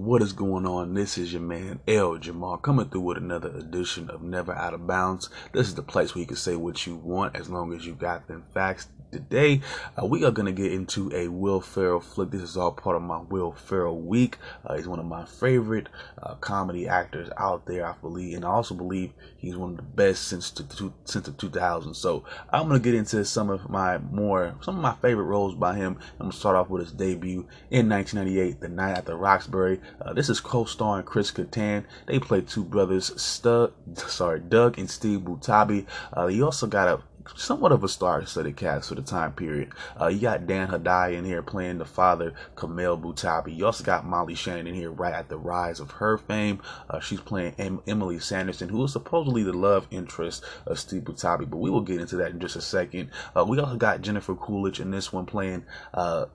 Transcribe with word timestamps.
What 0.00 0.22
is 0.22 0.32
going 0.32 0.64
on? 0.64 0.94
This 0.94 1.18
is 1.18 1.34
your 1.34 1.42
man 1.42 1.80
L 1.86 2.16
Jamal 2.16 2.56
coming 2.56 2.88
through 2.88 3.02
with 3.02 3.18
another 3.18 3.50
edition 3.50 4.08
of 4.08 4.22
Never 4.22 4.54
Out 4.54 4.72
of 4.72 4.86
Bounds. 4.86 5.28
This 5.52 5.68
is 5.68 5.74
the 5.74 5.82
place 5.82 6.14
where 6.14 6.20
you 6.20 6.26
can 6.26 6.38
say 6.38 6.56
what 6.56 6.86
you 6.86 6.96
want 6.96 7.36
as 7.36 7.50
long 7.50 7.74
as 7.74 7.84
you 7.84 7.92
got 7.92 8.26
them 8.26 8.44
facts. 8.54 8.88
Today, 9.12 9.60
uh, 10.00 10.06
we 10.06 10.24
are 10.24 10.30
going 10.30 10.46
to 10.46 10.52
get 10.52 10.72
into 10.72 11.12
a 11.12 11.26
Will 11.26 11.60
Ferrell 11.60 11.98
flick. 11.98 12.30
This 12.30 12.42
is 12.42 12.56
all 12.56 12.70
part 12.70 12.94
of 12.94 13.02
my 13.02 13.18
Will 13.18 13.50
Ferrell 13.50 14.00
week. 14.00 14.38
Uh, 14.64 14.76
he's 14.76 14.86
one 14.86 15.00
of 15.00 15.04
my 15.04 15.24
favorite 15.24 15.88
uh, 16.22 16.34
comedy 16.36 16.86
actors 16.86 17.28
out 17.36 17.66
there, 17.66 17.86
I 17.86 17.94
believe, 18.00 18.36
and 18.36 18.44
I 18.44 18.50
also 18.50 18.76
believe 18.76 19.12
he's 19.36 19.56
one 19.56 19.70
of 19.70 19.76
the 19.78 19.82
best 19.82 20.28
since 20.28 20.52
the, 20.52 20.92
since 21.06 21.26
the 21.26 21.32
2000s. 21.32 21.96
So 21.96 22.24
I'm 22.50 22.68
going 22.68 22.80
to 22.80 22.84
get 22.84 22.94
into 22.94 23.24
some 23.24 23.50
of 23.50 23.68
my 23.68 23.98
more 23.98 24.54
some 24.60 24.76
of 24.76 24.82
my 24.82 24.94
favorite 25.02 25.24
roles 25.24 25.56
by 25.56 25.74
him. 25.74 25.98
I'm 26.12 26.26
going 26.26 26.30
to 26.30 26.36
start 26.36 26.54
off 26.54 26.68
with 26.68 26.82
his 26.82 26.92
debut 26.92 27.48
in 27.72 27.88
1998, 27.88 28.60
The 28.60 28.68
Night 28.68 28.96
at 28.96 29.06
the 29.06 29.16
Roxbury. 29.16 29.80
Uh, 30.00 30.12
this 30.12 30.28
is 30.28 30.38
co-starring 30.38 31.04
Chris 31.04 31.32
Kattan. 31.32 31.84
They 32.06 32.20
play 32.20 32.42
two 32.42 32.62
brothers, 32.62 33.10
Stug, 33.16 33.72
sorry, 34.08 34.38
Doug 34.38 34.78
and 34.78 34.88
Steve 34.88 35.20
Butabi. 35.20 35.86
Uh, 36.16 36.28
you 36.28 36.44
also 36.44 36.68
got 36.68 36.86
a 36.86 37.02
somewhat 37.36 37.72
of 37.72 37.84
a 37.84 37.88
star-studded 37.88 38.56
cast 38.56 38.88
for 38.88 38.94
the 38.94 39.02
time 39.02 39.32
period. 39.32 39.72
Uh, 40.00 40.08
you 40.08 40.20
got 40.20 40.46
Dan 40.46 40.68
Hedaya 40.68 41.14
in 41.14 41.24
here 41.24 41.42
playing 41.42 41.78
the 41.78 41.84
father, 41.84 42.34
Kamel 42.56 42.98
Butabi. 42.98 43.56
You 43.56 43.66
also 43.66 43.84
got 43.84 44.06
Molly 44.06 44.34
Shannon 44.34 44.66
in 44.66 44.74
here 44.74 44.90
right 44.90 45.14
at 45.14 45.28
the 45.28 45.38
rise 45.38 45.80
of 45.80 45.92
her 45.92 46.18
fame. 46.18 46.60
Uh, 46.88 47.00
she's 47.00 47.20
playing 47.20 47.54
em- 47.58 47.82
Emily 47.86 48.18
Sanderson, 48.18 48.68
who 48.68 48.84
is 48.84 48.92
supposedly 48.92 49.42
the 49.42 49.52
love 49.52 49.86
interest 49.90 50.44
of 50.66 50.78
Steve 50.78 51.02
Butabi, 51.02 51.48
but 51.48 51.58
we 51.58 51.70
will 51.70 51.80
get 51.80 52.00
into 52.00 52.16
that 52.16 52.30
in 52.30 52.40
just 52.40 52.56
a 52.56 52.60
second. 52.60 53.10
Uh, 53.36 53.44
we 53.44 53.58
also 53.58 53.76
got 53.76 54.02
Jennifer 54.02 54.34
Coolidge 54.34 54.80
in 54.80 54.90
this 54.90 55.12
one 55.12 55.26
playing 55.26 55.64
uh, 55.94 56.26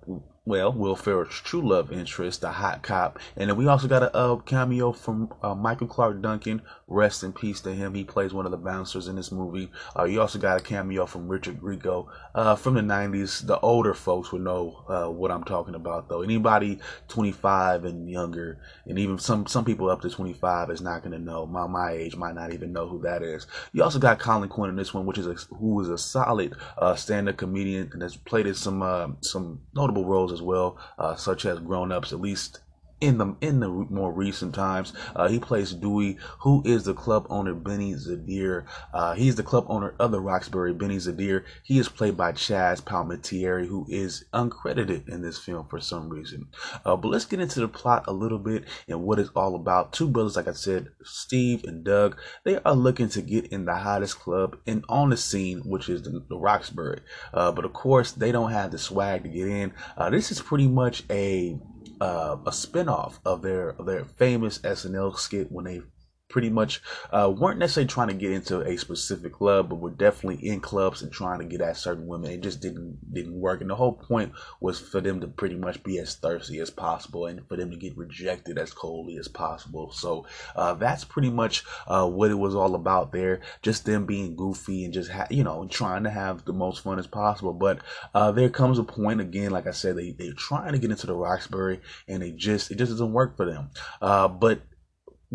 well, 0.46 0.72
Will 0.72 0.96
Ferrell's 0.96 1.30
true 1.30 1.68
love 1.68 1.92
interest, 1.92 2.42
the 2.42 2.52
hot 2.52 2.84
cop, 2.84 3.18
and 3.36 3.50
then 3.50 3.58
we 3.58 3.66
also 3.66 3.88
got 3.88 4.04
a, 4.04 4.38
cameo 4.46 4.92
from 4.92 5.34
uh, 5.42 5.56
Michael 5.56 5.88
Clarke 5.88 6.22
Duncan. 6.22 6.62
Rest 6.88 7.24
in 7.24 7.34
peace 7.34 7.62
to 7.62 7.74
him. 7.74 7.96
He 7.96 8.04
plays 8.04 8.32
one 8.32 8.46
of 8.46 8.52
the 8.52 8.58
bouncers 8.58 9.08
in 9.08 9.16
this 9.16 9.32
movie. 9.32 9.72
Uh, 9.98 10.04
you 10.04 10.22
also 10.22 10.38
got 10.38 10.60
a 10.60 10.64
cameo 10.64 11.08
from 11.08 11.28
Richard 11.28 11.60
Grieco 11.60 12.08
uh, 12.36 12.56
from 12.56 12.76
the 12.76 12.82
'90s. 12.82 13.48
The 13.48 13.60
older 13.62 13.96
folks 13.96 14.32
would 14.32 14.44
know 14.44 14.84
uh, 14.88 15.10
what 15.10 15.32
I'm 15.32 15.44
talking 15.44 15.74
about, 15.74 16.10
though. 16.10 16.22
Anybody 16.22 16.80
25 17.08 17.86
and 17.86 18.08
younger, 18.08 18.60
and 18.86 19.00
even 19.00 19.18
some 19.18 19.48
some 19.48 19.66
people 19.66 19.90
up 19.90 20.02
to 20.02 20.12
25 20.12 20.70
is 20.70 20.82
not 20.82 21.02
going 21.02 21.14
to 21.14 21.20
know. 21.20 21.48
My 21.48 21.66
my 21.66 21.92
age 21.92 22.16
might 22.16 22.36
not 22.36 22.54
even 22.54 22.72
know 22.72 22.88
who 22.88 23.02
that 23.02 23.24
is. 23.24 23.48
You 23.74 23.82
also 23.82 23.98
got 23.98 24.20
Colin 24.20 24.50
Quinn 24.50 24.70
in 24.70 24.76
this 24.76 24.94
one, 24.94 25.08
which 25.08 25.18
is 25.18 25.26
a, 25.26 25.34
who 25.56 25.82
is 25.82 25.90
a 25.90 25.98
solid 25.98 26.56
uh, 26.78 26.96
stand-up 26.96 27.38
comedian 27.38 27.90
and 27.94 28.04
has 28.04 28.16
played 28.16 28.46
in 28.46 28.54
some 28.54 28.84
uh, 28.84 29.08
some 29.22 29.62
notable 29.74 30.06
roles 30.06 30.35
as 30.36 30.42
well, 30.42 30.78
uh, 31.00 31.16
such 31.16 31.46
as 31.46 31.60
Grown 31.60 31.92
Ups, 31.92 32.12
at 32.12 32.20
least 32.20 32.60
in 33.06 33.18
the 33.18 33.36
in 33.42 33.60
the 33.60 33.70
more 33.70 34.12
recent 34.12 34.56
times. 34.56 34.94
Uh, 35.16 35.28
he 35.28 35.40
plays 35.40 35.74
Dewey, 35.74 36.18
who 36.40 36.62
is 36.66 36.84
the 36.84 36.94
club 36.94 37.28
owner 37.30 37.54
Benny 37.54 37.94
Zadir. 37.94 38.66
Uh, 38.94 39.14
he's 39.14 39.36
the 39.36 39.44
club 39.44 39.66
owner 39.70 39.94
of 40.00 40.12
the 40.12 40.20
Roxbury, 40.20 40.74
Benny 40.74 40.98
Zadir. 40.98 41.44
He 41.64 41.78
is 41.78 41.88
played 41.88 42.18
by 42.18 42.32
Chazz 42.32 42.82
Palminteri, 42.82 43.68
who 43.68 43.86
is 43.90 44.26
uncredited 44.34 45.08
in 45.08 45.22
this 45.22 45.38
film 45.38 45.68
for 45.68 45.80
some 45.80 46.10
reason. 46.10 46.48
Uh, 46.84 46.96
but 46.96 47.10
let's 47.10 47.26
get 47.26 47.40
into 47.40 47.60
the 47.60 47.68
plot 47.68 48.06
a 48.08 48.14
little 48.14 48.40
bit 48.40 48.66
and 48.88 49.04
what 49.04 49.20
it's 49.20 49.30
all 49.36 49.56
about. 49.56 49.94
Two 49.94 50.08
brothers, 50.08 50.36
like 50.36 50.48
I 50.48 50.54
said, 50.54 50.90
Steve 51.04 51.64
and 51.66 51.84
Doug, 51.84 52.18
they 52.44 52.58
are 52.58 52.76
looking 52.76 53.10
to 53.10 53.22
get 53.22 53.48
in 53.48 53.66
the 53.66 53.76
hottest 53.76 54.20
club 54.20 54.58
and 54.66 54.84
on 54.90 55.12
the 55.12 55.18
scene, 55.18 55.60
which 55.60 55.90
is 55.90 56.04
the, 56.04 56.24
the 56.28 56.38
Roxbury. 56.38 57.02
Uh, 57.34 57.52
but 57.52 57.66
of 57.66 57.74
course, 57.74 58.12
they 58.12 58.32
don't 58.32 58.52
have 58.52 58.72
the 58.72 58.78
swag 58.78 59.24
to 59.24 59.30
get 59.30 59.48
in. 59.48 59.74
Uh, 59.98 60.10
this 60.10 60.32
is 60.32 60.42
pretty 60.42 60.68
much 60.68 61.04
a 61.10 61.60
uh, 62.02 62.38
a 62.46 62.52
spinoff 62.52 63.20
of 63.26 63.42
their 63.42 63.70
of 63.70 63.86
their 63.86 64.06
famous 64.06 64.60
SNL 64.60 65.18
skit 65.18 65.52
when 65.52 65.66
they 65.66 65.82
pretty 66.28 66.50
much 66.50 66.82
uh, 67.12 67.32
weren't 67.36 67.60
necessarily 67.60 67.88
trying 67.88 68.08
to 68.08 68.14
get 68.14 68.32
into 68.32 68.62
a 68.62 68.78
specific 68.78 69.34
club, 69.34 69.70
but 69.70 69.76
were 69.76 69.92
definitely 69.92 70.48
in 70.48 70.60
clubs 70.60 71.02
and 71.02 71.12
trying 71.12 71.40
to 71.40 71.46
get 71.46 71.62
at 71.62 71.78
certain 71.78 72.08
women. 72.08 72.32
It 72.32 72.42
just 72.42 72.62
didn't 72.62 73.14
didn't 73.14 73.40
work, 73.40 73.62
and 73.62 73.70
the 73.70 73.76
whole 73.76 73.94
point 73.94 74.34
was 74.60 74.80
for 74.80 75.02
them 75.02 75.22
to 75.22 75.28
pretty 75.28 75.56
much 75.56 75.84
be 75.84 76.00
as 76.00 76.16
thirsty 76.16 76.60
as 76.60 76.70
possible, 76.70 77.26
and 77.28 77.48
for 77.48 77.56
them 77.56 77.72
to 77.72 77.78
get 77.78 77.98
rejected 77.98 78.58
as 78.58 78.74
coldly 78.74 79.18
as 79.18 79.28
possible. 79.28 79.92
So 79.92 80.26
uh, 80.56 80.74
that's 80.74 81.04
pretty 81.04 81.30
much 81.30 81.64
uh, 81.88 82.08
what 82.08 82.32
it 82.32 82.36
was 82.36 82.56
all 82.56 82.76
about 82.76 83.12
there. 83.12 83.42
Just 83.62 83.86
them 83.86 84.06
being 84.06 84.36
goofy 84.36 84.84
and 84.86 84.94
just 84.94 85.12
ha- 85.12 85.28
you 85.30 85.44
know 85.44 85.68
trying 85.70 86.04
to 86.04 86.10
have 86.10 86.46
the 86.46 86.54
most 86.54 86.84
fun 86.84 87.00
as 87.00 87.08
possible. 87.08 87.54
But 87.54 87.80
uh, 88.14 88.32
there 88.32 88.50
comes 88.50 88.80
a 88.80 88.84
point 88.84 89.22
again, 89.22 89.52
like 89.52 89.68
I 89.68 89.72
said, 89.72 89.96
they 89.96 90.12
they're 90.12 90.34
trying 90.34 90.74
to 90.74 90.80
get 90.80 90.92
into 90.92 91.08
the 91.08 91.16
Roxbury, 91.16 91.82
and 92.08 92.22
they 92.22 92.32
just 92.32 92.72
it 92.72 92.78
just 92.78 92.92
doesn't 92.92 93.14
work 93.14 93.38
for 93.38 93.46
them. 93.46 93.70
Uh, 94.02 94.28
but 94.28 94.62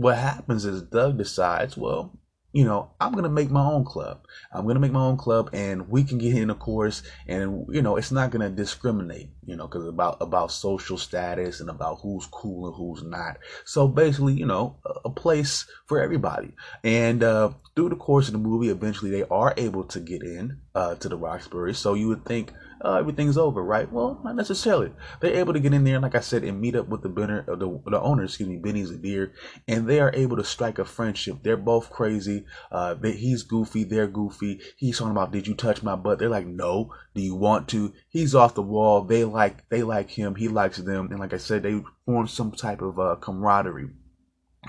what 0.01 0.17
happens 0.17 0.65
is 0.65 0.83
Doug 0.83 1.19
decides, 1.19 1.77
well, 1.77 2.19
you 2.53 2.65
know, 2.65 2.91
I'm 3.01 3.13
gonna 3.13 3.29
make 3.29 3.51
my 3.51 3.65
own 3.65 3.85
club. 3.85 4.25
I'm 4.53 4.67
gonna 4.67 4.81
make 4.81 4.91
my 4.91 5.05
own 5.05 5.17
club, 5.17 5.51
and 5.53 5.89
we 5.89 6.03
can 6.03 6.19
get 6.19 6.35
in, 6.35 6.51
of 6.51 6.59
course, 6.59 7.03
and 7.29 7.67
you 7.71 7.81
know, 7.81 7.97
it's 7.97 8.11
not 8.11 8.31
gonna 8.31 8.51
discriminate, 8.51 9.31
you 9.45 9.55
know, 9.55 9.69
because 9.69 9.87
about 9.87 10.17
about 10.21 10.51
social 10.51 10.99
status 10.99 11.61
and 11.61 11.71
about 11.71 12.01
who's 12.03 12.27
cool 12.27 12.67
and 12.67 12.75
who's 12.75 13.05
not. 13.05 13.39
So 13.65 13.87
basically, 13.87 14.35
you 14.35 14.47
know, 14.47 14.79
a, 15.05 15.11
place 15.11 15.67
for 15.87 16.03
everybody. 16.03 16.55
And 16.83 17.23
uh, 17.23 17.51
through 17.77 17.91
the 17.91 17.97
course 17.97 18.27
of 18.27 18.33
the 18.33 18.39
movie, 18.39 18.69
eventually 18.69 19.11
they 19.11 19.25
are 19.25 19.55
able 19.57 19.85
to 19.85 20.01
get 20.01 20.23
in 20.23 20.59
uh, 20.75 20.97
to 20.97 21.09
the 21.09 21.17
Roxbury. 21.17 21.75
So 21.75 21.95
you 21.95 22.09
would 22.09 22.25
think 22.25 22.53
uh, 22.85 22.95
everything's 22.95 23.37
over, 23.37 23.63
right? 23.63 23.91
Well, 23.91 24.21
not 24.25 24.37
necessarily. 24.37 24.93
They're 25.21 25.37
able 25.37 25.53
to 25.53 25.61
get 25.61 25.75
in 25.75 25.85
there, 25.85 26.01
like 26.01 26.15
I 26.15 26.21
said, 26.21 26.45
and 26.45 26.61
meet 26.61 26.77
up 26.77 26.89
with 26.89 27.03
the 27.03 27.09
Benner, 27.09 27.45
uh, 27.49 27.57
the, 27.57 27.81
the 27.87 28.01
owner, 28.01 28.25
excuse 28.25 28.49
me, 28.49 28.57
Benny 28.57 28.85
Zadir, 28.85 29.33
and 29.69 29.89
they 29.89 30.01
are 30.01 30.13
able 30.15 30.37
to 30.37 30.45
strike 30.45 30.79
a 30.79 30.85
friendship. 30.85 31.39
They're 31.43 31.57
both 31.57 31.91
crazy. 31.91 32.45
Uh, 32.71 32.95
they, 32.95 33.13
he's 33.13 33.43
goofy, 33.43 33.85
they're 33.85 34.09
goofy. 34.09 34.61
He's 34.77 34.99
talking 34.99 35.13
about, 35.13 35.33
"Did 35.33 35.47
you 35.47 35.55
touch 35.55 35.83
my 35.83 35.97
butt?" 35.97 36.19
They're 36.19 36.29
like, 36.29 36.47
"No." 36.47 36.93
Do 37.13 37.23
you 37.23 37.35
want 37.35 37.69
to? 37.71 37.93
He's 38.09 38.37
off 38.37 38.55
the 38.55 38.63
wall. 38.63 39.03
They 39.03 39.25
like, 39.25 39.69
they 39.69 39.83
like 39.83 40.11
him. 40.11 40.37
He 40.37 40.47
likes 40.47 40.79
them, 40.79 41.09
and 41.11 41.19
like 41.19 41.35
I 41.35 41.39
said, 41.39 41.65
they 41.65 41.83
form 42.07 42.29
some 42.29 42.53
type 42.53 42.83
of 42.83 43.01
uh, 43.01 43.17
camaraderie 43.21 43.91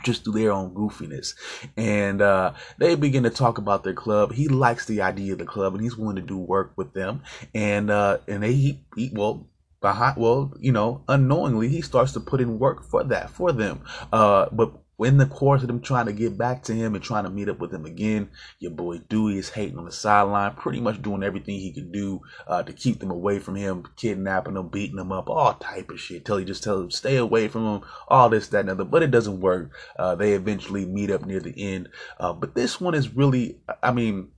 just 0.04 0.24
through 0.24 0.34
their 0.34 0.52
own 0.52 0.74
goofiness. 0.74 1.36
And 1.76 2.22
uh, 2.22 2.54
they 2.78 2.96
begin 2.96 3.24
to 3.24 3.30
talk 3.30 3.58
about 3.58 3.84
their 3.84 3.94
club. 3.94 4.34
He 4.34 4.48
likes 4.48 4.86
the 4.86 5.02
idea 5.02 5.34
of 5.34 5.40
the 5.40 5.46
club 5.46 5.74
and 5.74 5.84
he's 5.84 5.98
willing 5.98 6.16
to 6.16 6.22
do 6.22 6.38
work 6.38 6.74
with 6.76 6.94
them. 6.94 7.24
And 7.54 7.92
uh, 7.92 8.20
and 8.28 8.44
they 8.44 8.54
he, 8.54 8.84
he 8.96 9.12
well 9.14 9.48
behind 9.82 10.16
well 10.16 10.54
you 10.60 10.72
know 10.72 11.04
unknowingly 11.08 11.68
he 11.68 11.82
starts 11.82 12.12
to 12.12 12.20
put 12.20 12.40
in 12.40 12.60
work 12.60 12.84
for 12.84 13.04
that 13.06 13.30
for 13.30 13.52
them. 13.52 13.84
Uh, 14.12 14.48
but 14.52 14.81
in 15.04 15.18
the 15.18 15.26
course 15.26 15.62
of 15.62 15.68
them 15.68 15.82
trying 15.82 16.06
to 16.06 16.14
get 16.14 16.38
back 16.38 16.64
to 16.64 16.74
him 16.74 16.96
and 16.96 17.04
trying 17.04 17.24
to 17.24 17.30
meet 17.30 17.50
up 17.50 17.60
with 17.60 17.74
him 17.74 17.86
again, 17.86 18.30
your 18.60 18.72
boy 18.72 19.00
Dewey 19.10 19.38
is 19.38 19.50
hating 19.50 19.78
on 19.78 19.86
the 19.86 19.92
sideline, 19.92 20.54
pretty 20.56 20.80
much 20.80 21.02
doing 21.02 21.24
everything 21.24 21.60
he 21.60 21.72
could 21.72 21.92
do 21.92 22.22
uh, 22.48 22.64
to 22.64 22.74
keep 22.74 23.00
them 23.00 23.12
away 23.12 23.40
from 23.40 23.56
him, 23.56 23.86
kidnapping 23.96 24.56
them, 24.56 24.70
beating 24.70 24.98
them 24.98 25.12
up, 25.12 25.30
all 25.30 25.54
type 25.56 25.90
of 25.90 26.00
shit. 26.00 26.26
Till 26.26 26.38
he 26.38 26.46
just 26.46 26.64
tells 26.64 26.82
them 26.82 26.92
stay 26.92 27.18
away 27.18 27.48
from 27.48 27.66
him, 27.66 27.82
all 28.08 28.30
this, 28.30 28.48
that, 28.50 28.62
and 28.62 28.70
other. 28.70 28.84
But 28.84 29.04
it 29.04 29.12
doesn't 29.12 29.42
work. 29.42 29.72
Uh, 29.98 30.16
they 30.16 30.34
eventually 30.34 30.86
meet 30.86 31.12
up 31.12 31.26
near 31.26 31.40
the 31.40 31.54
end. 31.58 31.90
Uh, 32.20 32.34
but 32.34 32.56
this 32.56 32.80
one 32.80 32.94
is 32.94 33.16
really, 33.16 33.60
I 33.82 33.92
mean, 33.92 34.30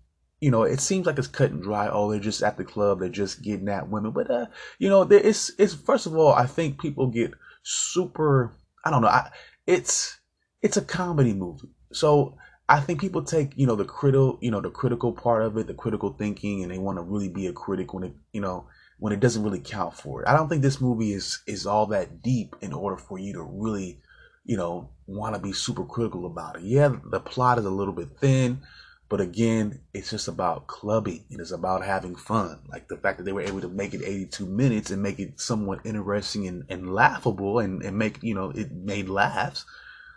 you 0.43 0.51
know, 0.51 0.63
it 0.63 0.81
seems 0.81 1.05
like 1.05 1.17
it's 1.17 1.27
cut 1.27 1.51
and 1.51 1.63
dry. 1.63 1.87
Oh, 1.87 2.11
they're 2.11 2.19
just 2.19 2.43
at 2.43 2.57
the 2.57 2.65
club, 2.65 2.99
they're 2.99 3.07
just 3.09 3.41
getting 3.41 3.69
at 3.69 3.89
women. 3.89 4.11
But 4.11 4.29
uh, 4.29 4.47
you 4.77 4.89
know, 4.89 5.05
there, 5.05 5.19
it's 5.19 5.51
it's 5.57 5.73
first 5.73 6.05
of 6.05 6.17
all, 6.17 6.33
I 6.33 6.47
think 6.47 6.81
people 6.81 7.07
get 7.07 7.31
super. 7.63 8.51
I 8.85 8.89
don't 8.89 9.01
know. 9.01 9.07
I, 9.07 9.31
it's 9.65 10.19
it's 10.63 10.77
a 10.77 10.81
comedy 10.81 11.33
movie. 11.33 11.69
So 11.91 12.37
I 12.69 12.79
think 12.79 13.01
people 13.01 13.21
take, 13.21 13.51
you 13.55 13.67
know, 13.67 13.75
the 13.75 13.85
critical, 13.85 14.39
you 14.41 14.49
know, 14.49 14.61
the 14.61 14.71
critical 14.71 15.11
part 15.11 15.43
of 15.43 15.57
it, 15.57 15.67
the 15.67 15.73
critical 15.73 16.13
thinking, 16.17 16.63
and 16.63 16.71
they 16.71 16.79
want 16.79 16.97
to 16.97 17.03
really 17.03 17.29
be 17.29 17.45
a 17.47 17.53
critic 17.53 17.93
when 17.93 18.05
it, 18.05 18.13
you 18.31 18.41
know, 18.41 18.65
when 18.97 19.11
it 19.11 19.19
doesn't 19.19 19.43
really 19.43 19.59
count 19.59 19.93
for 19.93 20.21
it. 20.21 20.27
I 20.27 20.35
don't 20.35 20.47
think 20.47 20.61
this 20.61 20.81
movie 20.81 21.11
is 21.11 21.41
is 21.45 21.67
all 21.67 21.85
that 21.87 22.23
deep 22.23 22.55
in 22.61 22.71
order 22.71 22.95
for 22.95 23.19
you 23.19 23.33
to 23.33 23.43
really, 23.43 23.99
you 24.45 24.55
know, 24.55 24.89
want 25.05 25.35
to 25.35 25.41
be 25.41 25.51
super 25.51 25.83
critical 25.83 26.25
about 26.25 26.55
it. 26.55 26.63
Yeah, 26.63 26.95
the 27.11 27.19
plot 27.19 27.59
is 27.59 27.65
a 27.65 27.69
little 27.69 27.93
bit 27.93 28.17
thin, 28.21 28.61
but 29.09 29.19
again, 29.19 29.81
it's 29.93 30.11
just 30.11 30.29
about 30.29 30.67
clubbing. 30.67 31.25
It 31.29 31.41
is 31.41 31.51
about 31.51 31.83
having 31.83 32.15
fun. 32.15 32.59
Like 32.69 32.87
the 32.87 32.95
fact 32.95 33.17
that 33.17 33.25
they 33.25 33.33
were 33.33 33.41
able 33.41 33.59
to 33.59 33.67
make 33.67 33.93
it 33.93 34.01
82 34.01 34.45
minutes 34.45 34.89
and 34.91 35.03
make 35.03 35.19
it 35.19 35.41
somewhat 35.41 35.85
interesting 35.85 36.47
and, 36.47 36.63
and 36.69 36.93
laughable 36.93 37.59
and, 37.59 37.83
and 37.83 37.97
make, 37.97 38.23
you 38.23 38.33
know, 38.33 38.51
it 38.51 38.71
made 38.71 39.09
laughs 39.09 39.65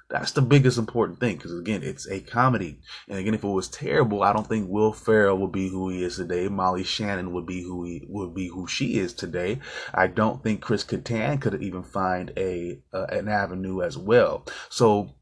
that's 0.08 0.32
the 0.32 0.42
biggest 0.42 0.78
important 0.78 1.18
thing 1.18 1.36
because 1.36 1.58
again, 1.58 1.82
it's 1.82 2.08
a 2.08 2.20
comedy. 2.20 2.78
And 3.08 3.18
again, 3.18 3.34
if 3.34 3.42
it 3.42 3.48
was 3.48 3.68
terrible, 3.68 4.22
I 4.22 4.32
don't 4.32 4.46
think 4.46 4.68
Will 4.68 4.92
Ferrell 4.92 5.38
would 5.38 5.52
be 5.52 5.68
who 5.68 5.88
he 5.88 6.04
is 6.04 6.16
today. 6.16 6.48
Molly 6.48 6.84
Shannon 6.84 7.32
would 7.32 7.46
be 7.46 7.62
who 7.62 7.84
he 7.84 8.04
would 8.08 8.34
be 8.34 8.48
who 8.48 8.68
she 8.68 8.98
is 8.98 9.12
today. 9.12 9.58
I 9.92 10.06
don't 10.06 10.42
think 10.42 10.60
Chris 10.60 10.84
Kattan 10.84 11.40
could 11.40 11.60
even 11.60 11.82
find 11.82 12.32
a 12.36 12.80
uh, 12.92 13.06
an 13.06 13.28
avenue 13.28 13.82
as 13.82 13.98
well. 13.98 14.44
So 14.68 15.14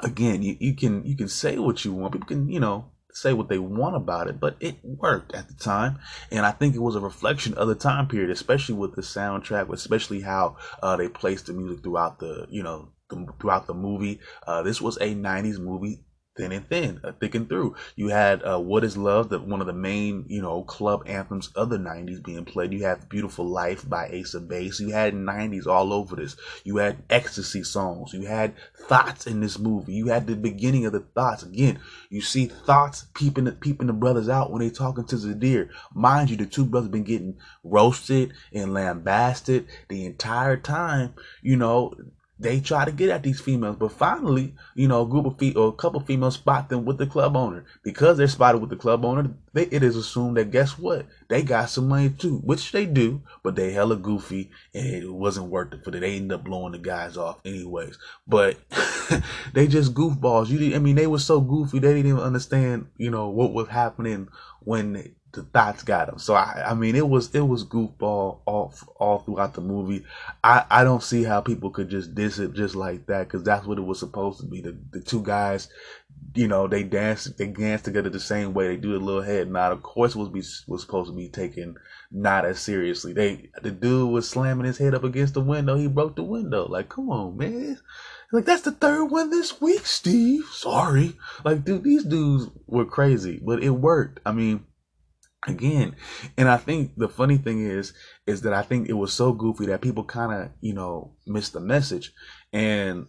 again, 0.00 0.42
you, 0.42 0.56
you 0.58 0.74
can 0.74 1.04
you 1.04 1.16
can 1.16 1.28
say 1.28 1.58
what 1.58 1.84
you 1.84 1.92
want. 1.92 2.12
People 2.12 2.28
can 2.28 2.48
you 2.48 2.58
know 2.58 2.90
say 3.12 3.32
what 3.32 3.48
they 3.48 3.58
want 3.58 3.96
about 3.96 4.26
it, 4.26 4.40
but 4.40 4.56
it 4.58 4.76
worked 4.82 5.32
at 5.32 5.46
the 5.48 5.54
time, 5.54 5.98
and 6.32 6.44
I 6.44 6.50
think 6.50 6.74
it 6.74 6.82
was 6.82 6.96
a 6.96 7.00
reflection 7.00 7.54
of 7.54 7.68
the 7.68 7.74
time 7.76 8.08
period, 8.08 8.30
especially 8.30 8.74
with 8.74 8.96
the 8.96 9.02
soundtrack, 9.02 9.72
especially 9.72 10.22
how 10.22 10.56
uh, 10.82 10.96
they 10.96 11.08
placed 11.08 11.46
the 11.46 11.52
music 11.52 11.84
throughout 11.84 12.18
the 12.18 12.46
you 12.50 12.64
know 12.64 12.88
throughout 13.40 13.66
the 13.66 13.74
movie. 13.74 14.20
Uh, 14.46 14.62
this 14.62 14.80
was 14.80 14.96
a 14.98 15.14
'90s 15.14 15.58
movie 15.58 16.04
thin 16.38 16.52
and 16.52 16.68
thin, 16.68 17.00
uh, 17.02 17.12
thick 17.20 17.34
and 17.34 17.48
through. 17.48 17.74
You 17.96 18.08
had 18.08 18.42
uh, 18.44 18.58
"What 18.60 18.84
Is 18.84 18.96
Love," 18.96 19.28
the, 19.28 19.40
one 19.40 19.60
of 19.60 19.66
the 19.66 19.72
main, 19.72 20.24
you 20.28 20.40
know, 20.40 20.62
club 20.62 21.02
anthems 21.06 21.48
of 21.48 21.68
the 21.68 21.78
'90s 21.78 22.22
being 22.24 22.44
played. 22.44 22.72
You 22.72 22.84
had 22.84 23.08
"Beautiful 23.08 23.44
Life" 23.44 23.86
by 23.88 24.08
Ace 24.10 24.34
of 24.34 24.48
Base. 24.48 24.80
You 24.80 24.90
had 24.90 25.14
'90s 25.14 25.66
all 25.66 25.92
over 25.92 26.16
this. 26.16 26.36
You 26.64 26.76
had 26.76 27.02
ecstasy 27.10 27.64
songs. 27.64 28.12
You 28.12 28.26
had 28.26 28.54
thoughts 28.86 29.26
in 29.26 29.40
this 29.40 29.58
movie. 29.58 29.94
You 29.94 30.06
had 30.06 30.26
the 30.26 30.36
beginning 30.36 30.86
of 30.86 30.92
the 30.92 31.00
thoughts. 31.00 31.42
Again, 31.42 31.80
you 32.08 32.22
see 32.22 32.46
thoughts 32.46 33.06
peeping 33.14 33.44
the 33.44 33.52
peeping 33.52 33.88
the 33.88 33.92
brothers 33.92 34.28
out 34.28 34.52
when 34.52 34.60
they 34.62 34.70
talking 34.70 35.04
to 35.06 35.16
Zadir. 35.16 35.70
Mind 35.92 36.30
you, 36.30 36.36
the 36.36 36.46
two 36.46 36.64
brothers 36.64 36.90
been 36.90 37.04
getting 37.04 37.36
roasted 37.64 38.32
and 38.52 38.72
lambasted 38.72 39.66
the 39.88 40.06
entire 40.06 40.56
time. 40.56 41.14
You 41.42 41.56
know, 41.56 41.94
they 42.40 42.60
try 42.60 42.84
to 42.84 42.92
get 42.92 43.10
at 43.10 43.22
these 43.22 43.40
females, 43.40 43.76
but 43.78 43.90
finally, 43.90 44.54
you 44.74 44.86
know, 44.86 45.02
a 45.02 45.08
group 45.08 45.26
of 45.26 45.38
fe- 45.38 45.54
or 45.54 45.68
a 45.68 45.72
couple 45.72 46.00
females 46.00 46.34
spot 46.34 46.68
them 46.68 46.84
with 46.84 46.98
the 46.98 47.06
club 47.06 47.36
owner. 47.36 47.64
Because 47.82 48.16
they're 48.16 48.28
spotted 48.28 48.58
with 48.58 48.70
the 48.70 48.76
club 48.76 49.04
owner, 49.04 49.30
they, 49.52 49.64
it 49.64 49.82
is 49.82 49.96
assumed 49.96 50.36
that 50.36 50.52
guess 50.52 50.78
what? 50.78 51.06
They 51.28 51.42
got 51.42 51.70
some 51.70 51.88
money 51.88 52.10
too, 52.10 52.38
which 52.38 52.70
they 52.70 52.86
do, 52.86 53.22
but 53.42 53.56
they 53.56 53.72
hella 53.72 53.96
goofy 53.96 54.50
and 54.72 54.86
it 54.86 55.12
wasn't 55.12 55.50
worth 55.50 55.74
it 55.74 55.84
for 55.84 55.90
them. 55.90 56.00
They 56.00 56.16
end 56.16 56.32
up 56.32 56.44
blowing 56.44 56.72
the 56.72 56.78
guys 56.78 57.16
off 57.16 57.40
anyways. 57.44 57.98
But 58.26 58.56
they 59.52 59.66
just 59.66 59.94
goofballs. 59.94 60.48
You, 60.48 60.76
I 60.76 60.78
mean, 60.78 60.94
they 60.94 61.08
were 61.08 61.18
so 61.18 61.40
goofy 61.40 61.80
they 61.80 61.94
didn't 61.94 62.10
even 62.10 62.22
understand, 62.22 62.86
you 62.96 63.10
know, 63.10 63.28
what 63.28 63.52
was 63.52 63.68
happening 63.68 64.28
when 64.60 65.14
the 65.32 65.42
thoughts 65.42 65.82
got 65.82 66.08
him. 66.08 66.18
So 66.18 66.34
I, 66.34 66.64
I 66.68 66.74
mean, 66.74 66.96
it 66.96 67.08
was 67.08 67.34
it 67.34 67.46
was 67.46 67.64
goofball 67.64 68.40
all 68.46 68.74
all 68.96 69.18
throughout 69.18 69.54
the 69.54 69.60
movie. 69.60 70.04
I 70.42 70.64
I 70.70 70.84
don't 70.84 71.02
see 71.02 71.22
how 71.22 71.40
people 71.40 71.70
could 71.70 71.90
just 71.90 72.14
diss 72.14 72.38
it 72.38 72.54
just 72.54 72.74
like 72.74 73.06
that 73.06 73.28
because 73.28 73.42
that's 73.42 73.66
what 73.66 73.78
it 73.78 73.82
was 73.84 73.98
supposed 73.98 74.40
to 74.40 74.46
be. 74.46 74.62
The 74.62 74.76
the 74.90 75.00
two 75.00 75.22
guys, 75.22 75.68
you 76.34 76.48
know, 76.48 76.66
they 76.66 76.82
dance 76.82 77.24
they 77.24 77.46
dance 77.46 77.82
together 77.82 78.08
the 78.08 78.20
same 78.20 78.54
way. 78.54 78.68
They 78.68 78.76
do 78.76 78.96
a 78.96 78.98
little 78.98 79.22
head 79.22 79.50
nod. 79.50 79.72
Of 79.72 79.82
course, 79.82 80.16
was 80.16 80.30
be 80.30 80.42
was 80.66 80.80
supposed 80.80 81.10
to 81.10 81.16
be 81.16 81.28
taken 81.28 81.76
not 82.10 82.46
as 82.46 82.58
seriously. 82.58 83.12
They 83.12 83.50
the 83.62 83.70
dude 83.70 84.10
was 84.10 84.28
slamming 84.28 84.66
his 84.66 84.78
head 84.78 84.94
up 84.94 85.04
against 85.04 85.34
the 85.34 85.40
window. 85.42 85.76
He 85.76 85.88
broke 85.88 86.16
the 86.16 86.22
window. 86.22 86.66
Like, 86.66 86.88
come 86.88 87.10
on, 87.10 87.36
man. 87.36 87.78
Like 88.32 88.44
that's 88.44 88.62
the 88.62 88.72
third 88.72 89.06
one 89.06 89.30
this 89.30 89.60
week, 89.60 89.86
Steve. 89.86 90.44
Sorry. 90.52 91.14
Like, 91.44 91.64
dude, 91.64 91.84
these 91.84 92.04
dudes 92.04 92.50
were 92.66 92.84
crazy, 92.84 93.40
but 93.42 93.62
it 93.62 93.70
worked. 93.70 94.20
I 94.26 94.32
mean, 94.32 94.64
again 95.46 95.94
and 96.36 96.48
i 96.48 96.56
think 96.56 96.92
the 96.96 97.08
funny 97.08 97.36
thing 97.36 97.64
is 97.64 97.92
is 98.26 98.42
that 98.42 98.52
i 98.52 98.60
think 98.60 98.88
it 98.88 98.94
was 98.94 99.12
so 99.12 99.32
goofy 99.32 99.66
that 99.66 99.80
people 99.80 100.02
kind 100.04 100.32
of 100.32 100.50
you 100.60 100.74
know 100.74 101.12
missed 101.26 101.52
the 101.52 101.60
message. 101.60 102.12
And 102.52 103.06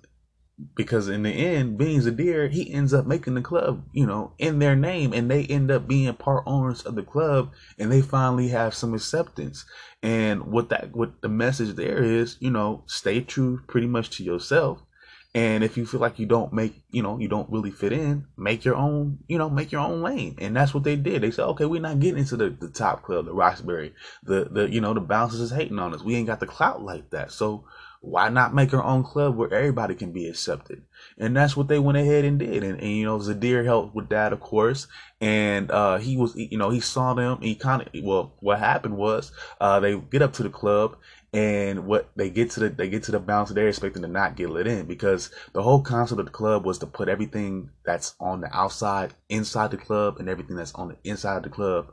because 0.76 1.08
in 1.08 1.24
the 1.24 1.32
end 1.32 1.78
Benny 1.78 2.00
Zadir 2.00 2.52
he 2.52 2.74
ends 2.74 2.94
up 2.94 3.08
making 3.08 3.36
the 3.36 3.42
club 3.42 3.86
you 3.94 4.06
know 4.06 4.34
in 4.38 4.60
their 4.60 4.76
name 4.76 5.14
and 5.14 5.32
they 5.32 5.46
end 5.46 5.72
up 5.72 5.88
being 5.88 6.14
part 6.16 6.44
owners 6.46 6.82
of 6.82 6.96
the 6.96 7.04
club 7.04 7.52
and 7.78 7.90
they 7.90 8.02
finally 8.02 8.50
have 8.50 8.74
some 8.74 8.94
acceptance. 8.94 9.66
And 10.04 10.52
what 10.52 10.70
that 10.70 10.96
what 10.96 11.22
the 11.22 11.30
message 11.30 11.76
there 11.76 12.04
is 12.04 12.38
you 12.40 12.52
know 12.52 12.84
stay 12.88 13.22
true 13.22 13.62
pretty 13.68 13.88
much 13.88 14.10
to 14.18 14.24
yourself 14.24 14.82
and 15.36 15.64
if 15.64 15.78
you 15.78 15.86
feel 15.86 16.00
like 16.00 16.18
you 16.18 16.26
don't 16.26 16.52
make, 16.52 16.82
you 16.90 17.04
know, 17.04 17.20
you 17.20 17.28
don't 17.28 17.52
really 17.52 17.70
fit 17.70 17.94
in, 17.94 18.26
make 18.36 18.66
your 18.66 18.76
own, 18.76 19.20
you 19.28 19.38
know, 19.38 19.50
make 19.50 19.72
your 19.72 19.82
own 19.82 20.02
lane. 20.02 20.36
And 20.40 20.56
that's 20.56 20.74
what 20.74 20.84
they 20.84 20.96
did. 20.96 21.22
They 21.22 21.30
said, 21.30 21.46
okay, 21.50 21.66
we're 21.66 21.82
not 21.82 22.00
getting 22.00 22.20
into 22.20 22.36
the, 22.36 22.50
the 22.50 22.70
top 22.70 23.04
club, 23.04 23.26
the 23.26 23.34
Roxbury, 23.34 23.94
the, 24.24 24.46
the, 24.50 24.70
you 24.72 24.82
know, 24.82 24.96
the 24.96 25.02
bouncers 25.02 25.40
is 25.40 25.52
hating 25.52 25.78
on 25.78 25.94
us. 25.94 26.02
We 26.02 26.16
ain't 26.16 26.28
got 26.28 26.40
the 26.40 26.48
clout 26.48 26.82
like 26.82 27.12
that. 27.12 27.32
So 27.32 27.66
why 28.02 28.30
not 28.30 28.56
make 28.56 28.74
our 28.74 28.84
own 28.84 29.04
club 29.04 29.36
where 29.36 29.54
everybody 29.54 29.94
can 29.94 30.12
be 30.12 30.28
accepted? 30.28 30.84
And 31.20 31.36
that's 31.36 31.56
what 31.56 31.68
they 31.68 31.78
went 31.78 32.00
ahead 32.00 32.26
and 32.26 32.40
did. 32.40 32.64
And, 32.64 32.80
and 32.80 32.90
you 32.90 33.06
know, 33.06 33.20
Zadir 33.20 33.64
helped 33.64 33.94
with 33.94 34.10
that, 34.10 34.34
of 34.34 34.40
course. 34.40 34.88
And, 35.22 35.70
uh, 35.70 35.98
he 35.98 36.18
was, 36.18 36.36
you 36.36 36.58
know, 36.58 36.72
he 36.72 36.80
saw 36.80 37.14
them. 37.14 37.40
He 37.42 37.54
kind 37.54 37.84
of, 37.84 37.90
well, 38.02 38.34
what 38.40 38.58
happened 38.58 38.98
was, 38.98 39.32
uh, 39.62 39.80
they 39.80 39.96
get 39.96 40.24
up 40.24 40.34
to 40.34 40.44
the 40.44 40.50
club 40.50 40.98
and 41.32 41.86
what 41.86 42.10
they 42.16 42.30
get 42.30 42.50
to 42.50 42.60
the 42.60 42.70
they 42.70 42.90
get 42.90 43.04
to 43.04 43.12
the 43.12 43.20
bouncer 43.20 43.54
they're 43.54 43.68
expecting 43.68 44.02
to 44.02 44.08
not 44.08 44.36
get 44.36 44.50
let 44.50 44.66
in 44.66 44.88
because 44.88 45.30
the 45.54 45.62
whole 45.62 45.82
concept 45.82 46.20
of 46.20 46.26
the 46.26 46.32
club 46.32 46.66
was 46.66 46.80
to 46.80 46.88
put 46.88 47.08
everything 47.08 47.70
that's 47.86 48.16
on 48.20 48.42
the 48.42 48.56
outside 48.56 49.14
inside 49.30 49.70
the 49.70 49.78
club 49.78 50.18
and 50.18 50.28
everything 50.28 50.56
that's 50.56 50.74
on 50.74 50.88
the 50.88 50.98
inside 51.04 51.38
of 51.38 51.44
the 51.44 51.50
club 51.50 51.92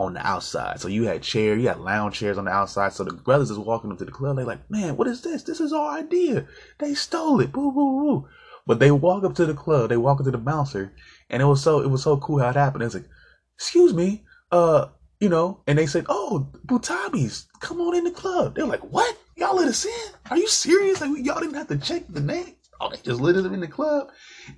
on 0.00 0.14
the 0.14 0.26
outside. 0.26 0.80
So 0.80 0.88
you 0.88 1.04
had 1.04 1.22
chair, 1.22 1.56
you 1.56 1.68
had 1.68 1.78
lounge 1.78 2.18
chairs 2.18 2.38
on 2.38 2.46
the 2.46 2.50
outside. 2.50 2.94
So 2.94 3.04
the 3.04 3.12
brothers 3.12 3.50
is 3.50 3.58
walking 3.58 3.92
up 3.92 3.98
to 3.98 4.04
the 4.06 4.10
club. 4.10 4.36
They're 4.36 4.46
like, 4.46 4.70
man, 4.70 4.96
what 4.96 5.06
is 5.06 5.20
this? 5.20 5.42
This 5.42 5.60
is 5.60 5.74
our 5.74 5.98
idea. 5.98 6.46
They 6.78 6.94
stole 6.94 7.40
it. 7.40 7.52
Boo, 7.52 7.70
boo, 7.70 8.00
boo. 8.22 8.28
But 8.66 8.78
they 8.78 8.90
walk 8.90 9.24
up 9.24 9.34
to 9.34 9.44
the 9.44 9.52
club. 9.52 9.90
They 9.90 9.98
walk 9.98 10.20
up 10.20 10.24
to 10.24 10.30
the 10.30 10.38
bouncer, 10.38 10.92
and 11.28 11.42
it 11.42 11.44
was 11.44 11.62
so 11.62 11.80
it 11.80 11.90
was 11.90 12.02
so 12.02 12.16
cool 12.16 12.38
how 12.38 12.50
it 12.50 12.56
happened. 12.56 12.84
It's 12.84 12.94
like, 12.94 13.08
excuse 13.56 13.92
me, 13.92 14.24
uh, 14.52 14.86
you 15.20 15.28
know, 15.28 15.60
and 15.66 15.78
they 15.78 15.86
said, 15.86 16.06
"Oh, 16.08 16.48
Butabis, 16.66 17.46
come 17.60 17.80
on 17.80 17.94
in 17.94 18.04
the 18.04 18.10
club." 18.10 18.54
They're 18.54 18.66
like, 18.66 18.80
"What? 18.90 19.16
Y'all 19.36 19.56
let 19.56 19.68
us 19.68 19.84
in? 19.84 20.14
Are 20.30 20.38
you 20.38 20.48
serious? 20.48 21.00
Like 21.00 21.10
y'all 21.24 21.40
didn't 21.40 21.54
have 21.54 21.68
to 21.68 21.78
check 21.78 22.04
the 22.08 22.20
name? 22.20 22.56
Oh, 22.80 22.88
they 22.88 22.96
just 22.96 23.20
let 23.20 23.36
us 23.36 23.44
in 23.44 23.60
the 23.60 23.68
club." 23.68 24.10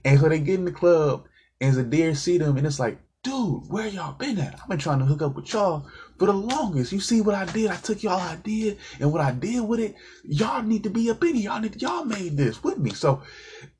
And 0.05 0.21
so 0.21 0.29
they 0.29 0.39
get 0.39 0.61
in 0.61 0.65
the 0.65 0.73
club, 0.73 1.25
and 1.61 1.75
Zadir 1.75 2.17
see 2.17 2.39
them, 2.39 2.57
and 2.57 2.67
it's 2.67 2.79
like, 2.79 2.99
"Dude, 3.25 3.65
where 3.69 3.89
y'all 3.89 4.15
been 4.15 4.39
at? 4.39 4.61
I've 4.63 4.69
been 4.69 4.79
trying 4.79 5.01
to 5.01 5.05
hook 5.05 5.23
up 5.23 5.35
with 5.35 5.53
y'all 5.53 5.87
for 6.17 6.27
the 6.27 6.33
longest. 6.33 6.93
You 6.93 7.01
see 7.01 7.21
what 7.21 7.35
I 7.35 7.45
did? 7.47 7.69
I 7.69 7.77
took 7.77 8.03
y'all 8.05 8.21
idea, 8.21 8.77
and 9.01 9.13
what 9.13 9.21
I 9.21 9.33
did 9.33 9.63
with 9.63 9.81
it, 9.81 9.97
y'all 10.23 10.63
need 10.63 10.85
to 10.85 10.91
be 10.91 11.11
up 11.11 11.25
in 11.25 11.35
here. 11.35 11.51
Y'all 11.51 11.61
need, 11.61 11.83
y'all 11.83 12.05
made 12.05 12.37
this 12.37 12.63
with 12.63 12.79
me. 12.79 12.91
So, 12.91 13.23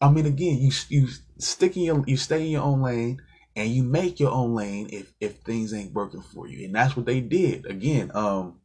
I 0.01 0.11
mean, 0.11 0.27
again, 0.27 0.59
you 0.59 0.73
you 0.89 1.09
stick 1.39 1.77
in 1.77 1.85
your, 1.85 2.05
you 2.09 2.17
stay 2.17 2.45
in 2.45 2.51
your 2.51 2.63
own 2.65 2.83
lane." 2.83 3.23
And 3.57 3.71
you 3.71 3.83
make 3.83 4.19
your 4.21 4.31
own 4.31 4.55
lane 4.55 4.89
if 4.93 5.13
if 5.21 5.37
things 5.39 5.73
ain't 5.73 5.93
working 5.93 6.23
for 6.23 6.47
you 6.47 6.65
and 6.65 6.75
that's 6.75 6.97
what 6.97 7.07
they 7.07 7.21
did 7.21 7.67
again 7.67 8.11
um 8.15 8.59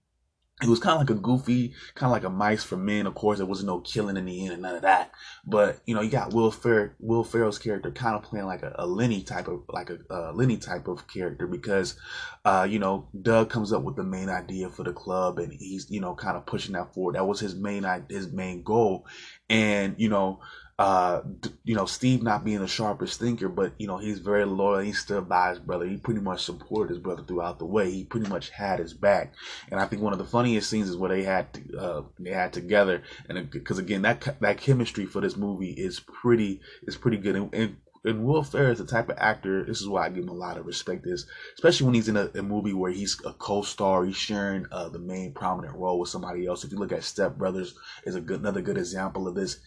it 0.63 0.67
was 0.67 0.79
kind 0.79 0.93
of 0.95 1.01
like 1.01 1.15
a 1.15 1.21
goofy, 1.21 1.73
kind 1.93 2.09
of 2.09 2.11
like 2.11 2.23
a 2.23 2.31
mice 2.31 2.63
for 2.63 2.77
men. 2.77 3.05
Of 3.05 3.13
course, 3.13 3.37
there 3.37 3.45
was 3.45 3.63
no 3.63 3.79
killing 3.79 4.17
in 4.17 4.25
the 4.25 4.43
end 4.43 4.53
and 4.53 4.63
none 4.63 4.75
of 4.75 4.81
that. 4.81 5.11
But 5.45 5.81
you 5.85 5.93
know, 5.93 6.01
you 6.01 6.09
got 6.09 6.33
Will 6.33 6.49
Fer- 6.49 6.95
Will 6.99 7.23
Ferrell's 7.23 7.59
character 7.59 7.91
kind 7.91 8.15
of 8.15 8.23
playing 8.23 8.47
like 8.47 8.63
a, 8.63 8.73
a 8.79 8.87
Lenny 8.87 9.21
type 9.21 9.47
of 9.47 9.61
like 9.69 9.91
a, 9.91 9.99
a 10.09 10.33
Lenny 10.33 10.57
type 10.57 10.87
of 10.87 11.07
character 11.07 11.45
because, 11.45 11.95
uh, 12.43 12.65
you 12.67 12.79
know, 12.79 13.07
Doug 13.21 13.51
comes 13.51 13.71
up 13.71 13.83
with 13.83 13.97
the 13.97 14.03
main 14.03 14.29
idea 14.29 14.67
for 14.69 14.81
the 14.81 14.93
club 14.93 15.37
and 15.37 15.53
he's 15.53 15.91
you 15.91 16.01
know 16.01 16.15
kind 16.15 16.35
of 16.35 16.47
pushing 16.47 16.73
that 16.73 16.91
forward. 16.91 17.13
That 17.13 17.27
was 17.27 17.39
his 17.39 17.53
main 17.53 17.85
his 18.09 18.31
main 18.31 18.63
goal, 18.63 19.05
and 19.51 19.93
you 19.99 20.09
know, 20.09 20.39
uh, 20.79 21.21
you 21.63 21.75
know, 21.75 21.85
Steve 21.85 22.21
not 22.21 22.45
being 22.45 22.59
the 22.59 22.67
sharpest 22.67 23.19
thinker, 23.19 23.49
but 23.49 23.73
you 23.79 23.87
know, 23.87 23.97
he's 23.97 24.19
very 24.19 24.45
loyal. 24.45 24.79
He 24.79 24.93
stood 24.93 25.27
by 25.27 25.49
his 25.49 25.59
brother. 25.59 25.87
He 25.87 25.97
pretty 25.97 26.19
much 26.19 26.43
supported 26.43 26.89
his 26.89 26.99
brother 26.99 27.23
throughout 27.23 27.57
the 27.57 27.65
way. 27.65 27.89
He 27.89 28.03
pretty 28.03 28.29
much 28.29 28.51
had 28.51 28.77
his 28.77 28.93
back. 28.93 29.33
And 29.71 29.79
I 29.79 29.87
think 29.87 30.03
one 30.03 30.13
of 30.13 30.19
the 30.19 30.25
funniest 30.25 30.69
scenes 30.69 30.89
is 30.89 30.95
where 30.95 31.09
they 31.09 31.23
had 31.23 31.51
to, 31.53 31.77
uh, 31.79 32.03
they 32.19 32.29
had 32.29 32.53
together, 32.53 33.01
and 33.27 33.49
because 33.49 33.79
again, 33.79 34.03
that 34.03 34.39
that 34.39 34.59
chemistry 34.59 35.07
for 35.07 35.19
this 35.19 35.35
movie 35.35 35.71
is 35.71 35.99
pretty 35.99 36.61
is 36.83 36.95
pretty 36.95 37.17
good. 37.17 37.35
And, 37.35 37.53
and 37.55 37.77
and 38.05 38.23
Will 38.23 38.43
Ferrell 38.43 38.71
is 38.71 38.77
the 38.77 38.85
type 38.85 39.09
of 39.09 39.17
actor. 39.17 39.65
This 39.65 39.81
is 39.81 39.89
why 39.89 40.05
I 40.05 40.09
give 40.09 40.23
him 40.23 40.29
a 40.29 40.33
lot 40.33 40.57
of 40.57 40.67
respect. 40.67 41.07
Is 41.07 41.25
especially 41.55 41.85
when 41.85 41.95
he's 41.95 42.07
in 42.07 42.17
a, 42.17 42.29
a 42.35 42.43
movie 42.43 42.73
where 42.73 42.91
he's 42.91 43.19
a 43.25 43.33
co-star, 43.33 44.05
he's 44.05 44.15
sharing 44.15 44.67
uh, 44.71 44.89
the 44.89 44.99
main 44.99 45.33
prominent 45.33 45.75
role 45.75 45.99
with 45.99 46.09
somebody 46.09 46.45
else. 46.45 46.63
If 46.63 46.71
you 46.71 46.77
look 46.77 46.91
at 46.91 47.03
Step 47.03 47.35
Brothers, 47.35 47.73
is 48.05 48.13
a 48.13 48.21
good 48.21 48.41
another 48.41 48.61
good 48.61 48.77
example 48.77 49.27
of 49.27 49.33
this 49.33 49.57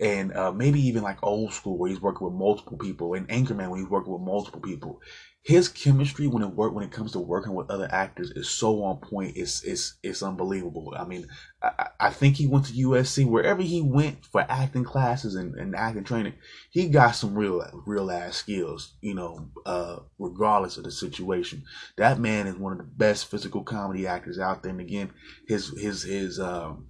and 0.00 0.32
uh, 0.36 0.52
maybe 0.52 0.80
even 0.80 1.02
like 1.02 1.18
old 1.22 1.52
school 1.52 1.78
where 1.78 1.90
he's 1.90 2.00
working 2.00 2.26
with 2.26 2.34
multiple 2.34 2.76
people 2.76 3.14
and 3.14 3.28
anchorman 3.28 3.70
when 3.70 3.80
he's 3.80 3.88
working 3.88 4.12
with 4.12 4.22
multiple 4.22 4.60
people. 4.60 5.00
His 5.42 5.68
chemistry 5.68 6.26
when 6.26 6.42
it 6.42 6.54
work 6.54 6.72
when 6.72 6.84
it 6.84 6.90
comes 6.90 7.12
to 7.12 7.18
working 7.20 7.52
with 7.54 7.70
other 7.70 7.86
actors 7.90 8.30
is 8.30 8.48
so 8.48 8.82
on 8.82 8.96
point 8.96 9.36
it's 9.36 9.62
it's 9.62 9.94
it's 10.02 10.22
unbelievable. 10.22 10.94
I 10.96 11.04
mean 11.04 11.26
i, 11.62 11.88
I 12.00 12.10
think 12.10 12.36
he 12.36 12.46
went 12.46 12.66
to 12.66 12.72
usc 12.72 13.24
wherever 13.28 13.62
he 13.62 13.80
went 13.80 14.24
for 14.24 14.44
acting 14.48 14.84
classes 14.84 15.34
and, 15.34 15.54
and 15.54 15.74
acting 15.76 16.04
training 16.04 16.34
he 16.70 16.88
got 16.88 17.12
some 17.12 17.34
real 17.34 17.62
real 17.86 18.10
ass 18.10 18.36
skills 18.36 18.94
you 19.00 19.14
know 19.14 19.48
uh, 19.66 19.96
regardless 20.18 20.76
of 20.76 20.84
the 20.84 20.90
situation. 20.90 21.62
That 21.96 22.18
man 22.18 22.46
is 22.46 22.56
one 22.56 22.72
of 22.72 22.78
the 22.78 22.84
best 22.84 23.30
physical 23.30 23.62
comedy 23.62 24.06
actors 24.06 24.38
out 24.38 24.62
there 24.62 24.70
and 24.72 24.80
again 24.80 25.12
his 25.46 25.68
his 25.78 26.02
his 26.02 26.38
um 26.40 26.86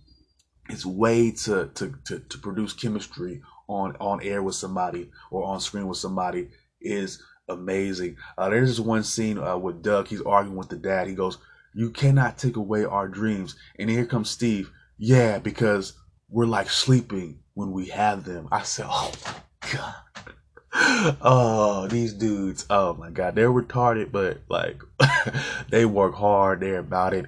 it's 0.69 0.87
way 0.87 1.31
to, 1.31 1.71
to, 1.75 1.95
to, 2.05 2.19
to 2.21 2.39
produce 2.39 2.73
chemistry 2.73 3.43
on, 3.69 3.97
on 4.01 4.23
air 4.23 4.43
with 4.43 4.55
somebody 4.55 5.11
or 5.31 5.45
on 5.45 5.61
screen 5.61 5.87
with 5.87 5.99
somebody 5.99 6.49
is 6.81 7.23
amazing. 7.49 8.17
Uh, 8.39 8.49
there's 8.51 8.69
this 8.69 8.81
one 8.81 9.03
scene 9.03 9.39
uh, 9.39 9.57
with 9.57 9.83
Doug. 9.83 10.09
He's 10.09 10.23
arguing 10.23 10.57
with 10.57 10.69
the 10.69 10.77
dad. 10.77 11.07
He 11.07 11.15
goes, 11.15 11.39
"You 11.75 11.91
cannot 11.91 12.39
take 12.39 12.57
away 12.57 12.85
our 12.85 13.09
dreams." 13.09 13.57
And 13.79 13.91
here 13.91 14.07
comes 14.07 14.31
Steve. 14.31 14.71
Yeah, 14.99 15.39
because 15.39 15.95
we're 16.29 16.47
like 16.47 16.71
sleeping 16.71 17.41
when 17.55 17.73
we 17.73 17.87
have 17.87 18.25
them. 18.25 18.49
I 18.51 18.63
said, 18.63 18.87
"Oh 18.89 19.13
god." 19.73 19.95
oh, 21.23 21.87
these 21.89 22.13
dudes. 22.13 22.67
Oh 22.69 22.95
my 22.95 23.11
god, 23.11 23.35
they're 23.35 23.51
retarded, 23.51 24.11
but 24.11 24.41
like 24.49 24.83
they 25.71 25.85
work 25.85 26.15
hard. 26.15 26.61
They're 26.61 26.79
about 26.79 27.15
it. 27.15 27.27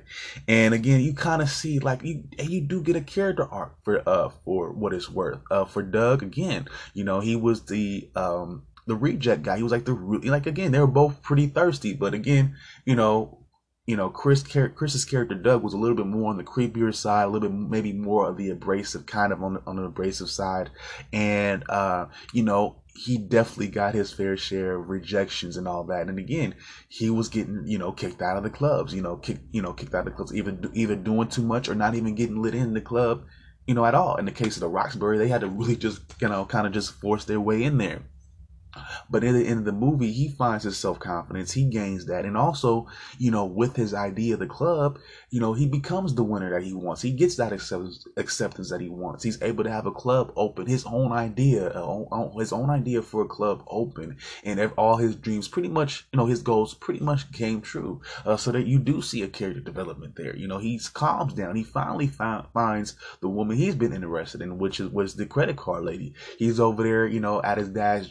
And 0.49 0.75
again, 0.75 1.01
you 1.01 1.15
kind 1.15 1.43
of 1.43 1.49
see 1.49 1.79
like 1.79 2.03
you 2.03 2.25
And 2.39 2.49
you 2.49 2.61
do 2.61 2.83
get 2.83 2.97
a 2.97 3.01
character 3.01 3.45
arc 3.51 3.75
for 3.85 4.03
uh 4.09 4.31
for 4.45 4.73
what 4.73 4.93
it's 4.93 5.11
worth. 5.11 5.41
Uh 5.51 5.65
for 5.65 5.83
Doug 5.83 6.23
again, 6.23 6.69
you 6.95 7.05
know, 7.05 7.21
he 7.21 7.37
was 7.37 7.63
the 7.67 8.09
um 8.15 8.63
the 8.87 8.97
reject 8.97 9.43
guy. 9.43 9.57
He 9.57 9.63
was 9.63 9.73
like 9.73 9.85
the 9.85 9.95
like 9.95 10.47
again, 10.47 10.73
they 10.73 10.81
were 10.81 10.87
both 10.87 11.23
pretty 11.23 11.47
thirsty, 11.47 11.93
but 11.95 12.15
again, 12.15 12.57
you 12.85 12.97
know, 12.97 13.47
you 13.87 13.97
know, 13.97 14.11
Chris 14.11 14.43
Chris's 14.43 15.05
character 15.05 15.35
Doug 15.35 15.63
was 15.63 15.73
a 15.73 15.79
little 15.79 15.97
bit 15.97 16.07
more 16.07 16.31
on 16.31 16.37
the 16.37 16.45
creepier 16.45 16.95
side, 16.95 17.25
a 17.25 17.29
little 17.29 17.49
bit 17.49 17.57
maybe 17.57 17.93
more 17.93 18.29
of 18.29 18.37
the 18.37 18.51
abrasive 18.51 19.07
kind 19.07 19.33
of 19.33 19.43
on 19.43 19.55
the, 19.55 19.63
on 19.67 19.77
the 19.77 19.85
abrasive 19.85 20.29
side, 20.29 20.71
and 21.13 21.63
uh, 21.69 22.07
you 22.33 22.43
know, 22.43 22.83
he 22.97 23.19
definitely 23.19 23.69
got 23.69 23.95
his 23.95 24.13
fair 24.13 24.37
share 24.37 24.77
of 24.77 24.89
rejections 24.89 25.57
and 25.57 25.69
all 25.69 25.85
that. 25.85 26.09
And 26.09 26.19
again, 26.19 26.55
he 26.89 27.11
was 27.11 27.29
getting 27.29 27.65
you 27.67 27.79
know 27.79 27.93
kicked 27.93 28.23
out 28.23 28.37
of 28.37 28.43
the 28.43 28.51
clubs, 28.51 28.95
you 28.95 29.03
know, 29.03 29.17
kicked 29.17 29.45
you 29.53 29.63
know 29.63 29.73
kicked 29.73 29.95
out 29.95 30.01
of 30.01 30.05
the 30.07 30.11
clubs, 30.13 30.35
even 30.35 30.71
either 30.75 30.97
doing 30.97 31.29
too 31.29 31.43
much 31.43 31.69
or 31.69 31.75
not 31.75 31.95
even 31.95 32.15
getting 32.15 32.41
lit 32.43 32.55
in 32.55 32.75
the 32.75 32.81
club, 32.81 33.25
you 33.67 33.75
know, 33.75 33.85
at 33.85 33.95
all. 33.95 34.17
In 34.17 34.25
the 34.25 34.33
case 34.33 34.57
of 34.57 34.61
the 34.61 34.69
Roxbury, 34.69 35.19
they 35.19 35.29
had 35.29 35.43
to 35.43 35.49
really 35.49 35.77
just 35.77 36.01
you 36.21 36.29
know 36.29 36.45
kind 36.45 36.67
of 36.67 36.73
just 36.73 36.93
force 36.93 37.25
their 37.25 37.41
way 37.41 37.63
in 37.63 37.79
there. 37.79 38.03
But 39.11 39.25
in 39.25 39.35
the 39.35 39.47
end 39.47 39.61
of 39.61 39.65
the 39.65 39.73
movie, 39.73 40.13
he 40.13 40.29
finds 40.29 40.65
his 40.65 40.77
self 40.77 40.99
confidence. 40.99 41.53
He 41.53 41.65
gains 41.65 42.07
that. 42.07 42.25
And 42.25 42.37
also, 42.37 42.87
you 43.19 43.31
know, 43.31 43.45
with 43.45 43.77
his 43.77 43.95
idea 43.95 44.35
of 44.35 44.41
the 44.41 44.47
club, 44.47 44.99
you 45.31 45.41
know, 45.41 45.53
he 45.53 45.67
becomes 45.67 46.15
the 46.15 46.25
winner 46.25 46.51
that 46.51 46.63
he 46.63 46.73
wants. 46.73 47.03
He 47.03 47.13
gets 47.13 47.37
that 47.37 47.53
acceptance, 47.53 48.07
acceptance 48.17 48.71
that 48.71 48.81
he 48.81 48.89
wants. 48.89 49.25
He's 49.25 49.41
able 49.43 49.65
to 49.65 49.71
have 49.71 49.87
a 49.87 49.93
club 49.93 50.33
open, 50.37 50.67
his 50.67 50.85
own 50.87 51.13
idea, 51.13 51.69
uh, 51.69 52.39
his 52.39 52.53
own 52.53 52.71
idea 52.71 53.03
for 53.03 53.23
a 53.23 53.29
club 53.29 53.65
open. 53.69 54.17
And 54.45 54.61
all 54.77 54.97
his 54.97 55.17
dreams 55.17 55.49
pretty 55.49 55.69
much, 55.69 56.07
you 56.13 56.17
know, 56.17 56.27
his 56.27 56.43
goals 56.43 56.75
pretty 56.75 57.01
much 57.01 57.31
came 57.33 57.61
true. 57.61 58.01
Uh, 58.25 58.37
so 58.37 58.53
that 58.53 58.67
you 58.67 58.79
do 58.79 59.03
see 59.03 59.23
a 59.23 59.29
character 59.29 59.61
development 59.61 60.17
there. 60.17 60.37
You 60.37 60.49
know, 60.49 60.59
he 60.59 60.81
calms 60.93 61.35
down. 61.35 61.57
He 61.57 61.65
finally 61.65 62.07
find, 62.07 62.47
finds 62.53 62.97
the 63.21 63.29
woman 63.29 63.57
he's 63.57 63.75
been 63.75 63.93
interested 63.93 64.41
in, 64.43 64.59
which 64.59 64.81
is, 64.81 64.89
was 64.91 65.15
the 65.15 65.27
credit 65.27 65.57
card 65.57 65.85
lady. 65.85 66.15
He's 66.39 66.61
over 66.61 66.83
there, 66.83 67.07
you 67.07 67.21
know, 67.21 67.43
at 67.43 67.59
his 67.59 67.69
dad's 67.69 68.09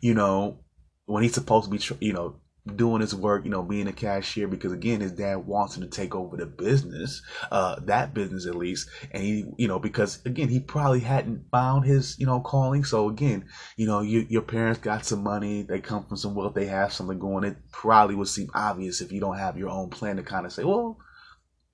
you 0.00 0.14
know, 0.14 0.58
when 1.06 1.22
he's 1.22 1.34
supposed 1.34 1.70
to 1.70 1.96
be, 1.96 2.06
you 2.06 2.12
know, 2.12 2.36
doing 2.76 3.00
his 3.00 3.14
work, 3.14 3.44
you 3.44 3.50
know, 3.50 3.62
being 3.62 3.88
a 3.88 3.92
cashier 3.92 4.46
because 4.46 4.72
again, 4.72 5.00
his 5.00 5.12
dad 5.12 5.46
wants 5.46 5.76
him 5.76 5.82
to 5.82 5.88
take 5.88 6.14
over 6.14 6.36
the 6.36 6.46
business, 6.46 7.22
uh, 7.50 7.76
that 7.80 8.14
business 8.14 8.46
at 8.46 8.54
least. 8.54 8.88
And 9.10 9.22
he, 9.22 9.44
you 9.56 9.66
know, 9.66 9.78
because 9.78 10.24
again, 10.24 10.48
he 10.48 10.60
probably 10.60 11.00
hadn't 11.00 11.50
found 11.50 11.84
his, 11.84 12.18
you 12.18 12.26
know, 12.26 12.40
calling. 12.40 12.84
So 12.84 13.08
again, 13.08 13.46
you 13.76 13.86
know, 13.86 14.00
you, 14.00 14.26
your 14.28 14.42
parents 14.42 14.80
got 14.80 15.04
some 15.04 15.22
money, 15.22 15.62
they 15.62 15.80
come 15.80 16.04
from 16.04 16.16
some 16.16 16.34
wealth, 16.34 16.54
they 16.54 16.66
have 16.66 16.92
something 16.92 17.18
going. 17.18 17.44
It 17.44 17.56
probably 17.72 18.14
would 18.14 18.28
seem 18.28 18.48
obvious 18.54 19.00
if 19.00 19.10
you 19.10 19.20
don't 19.20 19.38
have 19.38 19.58
your 19.58 19.70
own 19.70 19.90
plan 19.90 20.16
to 20.16 20.22
kind 20.22 20.46
of 20.46 20.52
say, 20.52 20.64
well, 20.64 20.98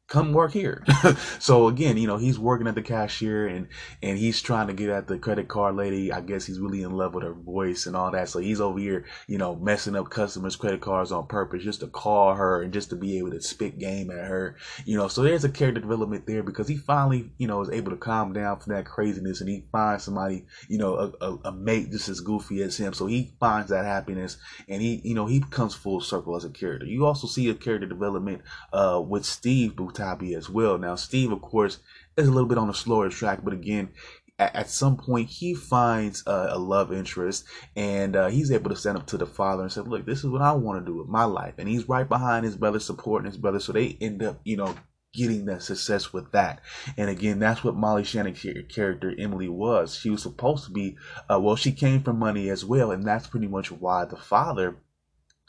come 0.08 0.32
work 0.32 0.52
here. 0.52 0.82
so 1.38 1.68
again, 1.68 1.98
you 1.98 2.06
know, 2.06 2.16
he's 2.16 2.38
working 2.38 2.66
at 2.66 2.74
the 2.74 2.82
cashier 2.82 3.46
and 3.46 3.68
and 4.02 4.18
he's 4.18 4.40
trying 4.40 4.66
to 4.66 4.72
get 4.72 4.88
at 4.88 5.06
the 5.06 5.18
credit 5.18 5.48
card 5.48 5.76
lady. 5.76 6.10
I 6.10 6.22
guess 6.22 6.46
he's 6.46 6.58
really 6.58 6.82
in 6.82 6.92
love 6.92 7.14
with 7.14 7.24
her 7.24 7.34
voice 7.34 7.86
and 7.86 7.94
all 7.94 8.10
that. 8.10 8.28
So 8.30 8.38
he's 8.38 8.60
over 8.60 8.78
here, 8.78 9.04
you 9.26 9.38
know, 9.38 9.54
messing 9.54 9.94
up 9.94 10.08
customers' 10.10 10.56
credit 10.56 10.80
cards 10.80 11.12
on 11.12 11.26
purpose 11.26 11.62
just 11.62 11.80
to 11.80 11.86
call 11.86 12.34
her 12.34 12.62
and 12.62 12.72
just 12.72 12.90
to 12.90 12.96
be 12.96 13.18
able 13.18 13.30
to 13.32 13.42
spit 13.42 13.78
game 13.78 14.10
at 14.10 14.26
her. 14.26 14.56
You 14.86 14.96
know, 14.96 15.08
so 15.08 15.22
there's 15.22 15.44
a 15.44 15.50
character 15.50 15.80
development 15.80 16.26
there 16.26 16.42
because 16.42 16.68
he 16.68 16.76
finally, 16.76 17.30
you 17.36 17.46
know, 17.46 17.60
is 17.60 17.70
able 17.70 17.90
to 17.90 17.98
calm 17.98 18.32
down 18.32 18.58
from 18.58 18.74
that 18.74 18.86
craziness 18.86 19.40
and 19.42 19.50
he 19.50 19.64
finds 19.70 20.04
somebody, 20.04 20.46
you 20.68 20.78
know, 20.78 20.94
a, 20.94 21.24
a, 21.24 21.38
a 21.44 21.52
mate 21.52 21.90
just 21.90 22.08
as 22.08 22.20
goofy 22.20 22.62
as 22.62 22.78
him. 22.78 22.94
So 22.94 23.06
he 23.06 23.32
finds 23.38 23.68
that 23.68 23.84
happiness 23.84 24.38
and 24.68 24.80
he, 24.80 25.02
you 25.04 25.14
know, 25.14 25.26
he 25.26 25.40
becomes 25.40 25.74
full 25.74 26.00
circle 26.00 26.34
as 26.34 26.44
a 26.44 26.50
character. 26.50 26.86
You 26.86 27.04
also 27.04 27.26
see 27.26 27.50
a 27.50 27.54
character 27.54 27.86
development 27.86 28.40
uh 28.72 29.02
with 29.06 29.26
Steve 29.26 29.76
As 30.00 30.48
well. 30.48 30.78
Now, 30.78 30.94
Steve, 30.94 31.32
of 31.32 31.42
course, 31.42 31.78
is 32.16 32.28
a 32.28 32.30
little 32.30 32.48
bit 32.48 32.58
on 32.58 32.68
the 32.68 32.74
slower 32.74 33.08
track, 33.08 33.40
but 33.42 33.52
again, 33.52 33.90
at, 34.38 34.54
at 34.54 34.70
some 34.70 34.96
point 34.96 35.28
he 35.28 35.54
finds 35.54 36.26
uh, 36.26 36.48
a 36.50 36.58
love 36.58 36.92
interest 36.92 37.44
and 37.76 38.14
uh, 38.14 38.28
he's 38.28 38.50
able 38.50 38.70
to 38.70 38.76
stand 38.76 38.96
up 38.96 39.06
to 39.06 39.18
the 39.18 39.26
father 39.26 39.62
and 39.62 39.72
say, 39.72 39.80
"Look, 39.80 40.06
this 40.06 40.20
is 40.20 40.26
what 40.26 40.42
I 40.42 40.52
want 40.52 40.84
to 40.84 40.90
do 40.90 40.98
with 40.98 41.08
my 41.08 41.24
life," 41.24 41.54
and 41.58 41.68
he's 41.68 41.88
right 41.88 42.08
behind 42.08 42.44
his 42.44 42.56
brother, 42.56 42.78
supporting 42.78 43.30
his 43.30 43.38
brother, 43.38 43.60
so 43.60 43.72
they 43.72 43.96
end 44.00 44.22
up, 44.22 44.40
you 44.44 44.56
know, 44.56 44.74
getting 45.12 45.46
that 45.46 45.62
success 45.62 46.12
with 46.12 46.30
that. 46.32 46.60
And 46.96 47.10
again, 47.10 47.38
that's 47.38 47.64
what 47.64 47.74
Molly 47.74 48.04
Shannon's 48.04 48.44
character 48.68 49.14
Emily 49.18 49.48
was. 49.48 49.96
She 49.96 50.10
was 50.10 50.22
supposed 50.22 50.66
to 50.66 50.70
be, 50.70 50.96
uh, 51.30 51.40
well, 51.40 51.56
she 51.56 51.72
came 51.72 52.02
from 52.02 52.18
money 52.18 52.50
as 52.50 52.64
well, 52.64 52.90
and 52.92 53.06
that's 53.06 53.26
pretty 53.26 53.48
much 53.48 53.72
why 53.72 54.04
the 54.04 54.16
father 54.16 54.76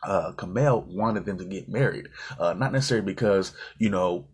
uh, 0.04 0.32
Kamel 0.34 0.86
wanted 0.88 1.26
them 1.26 1.38
to 1.38 1.46
get 1.46 1.70
married. 1.70 2.08
Uh, 2.40 2.54
not 2.54 2.72
necessarily 2.72 3.06
because, 3.06 3.54
you 3.78 3.90
know, 3.90 4.28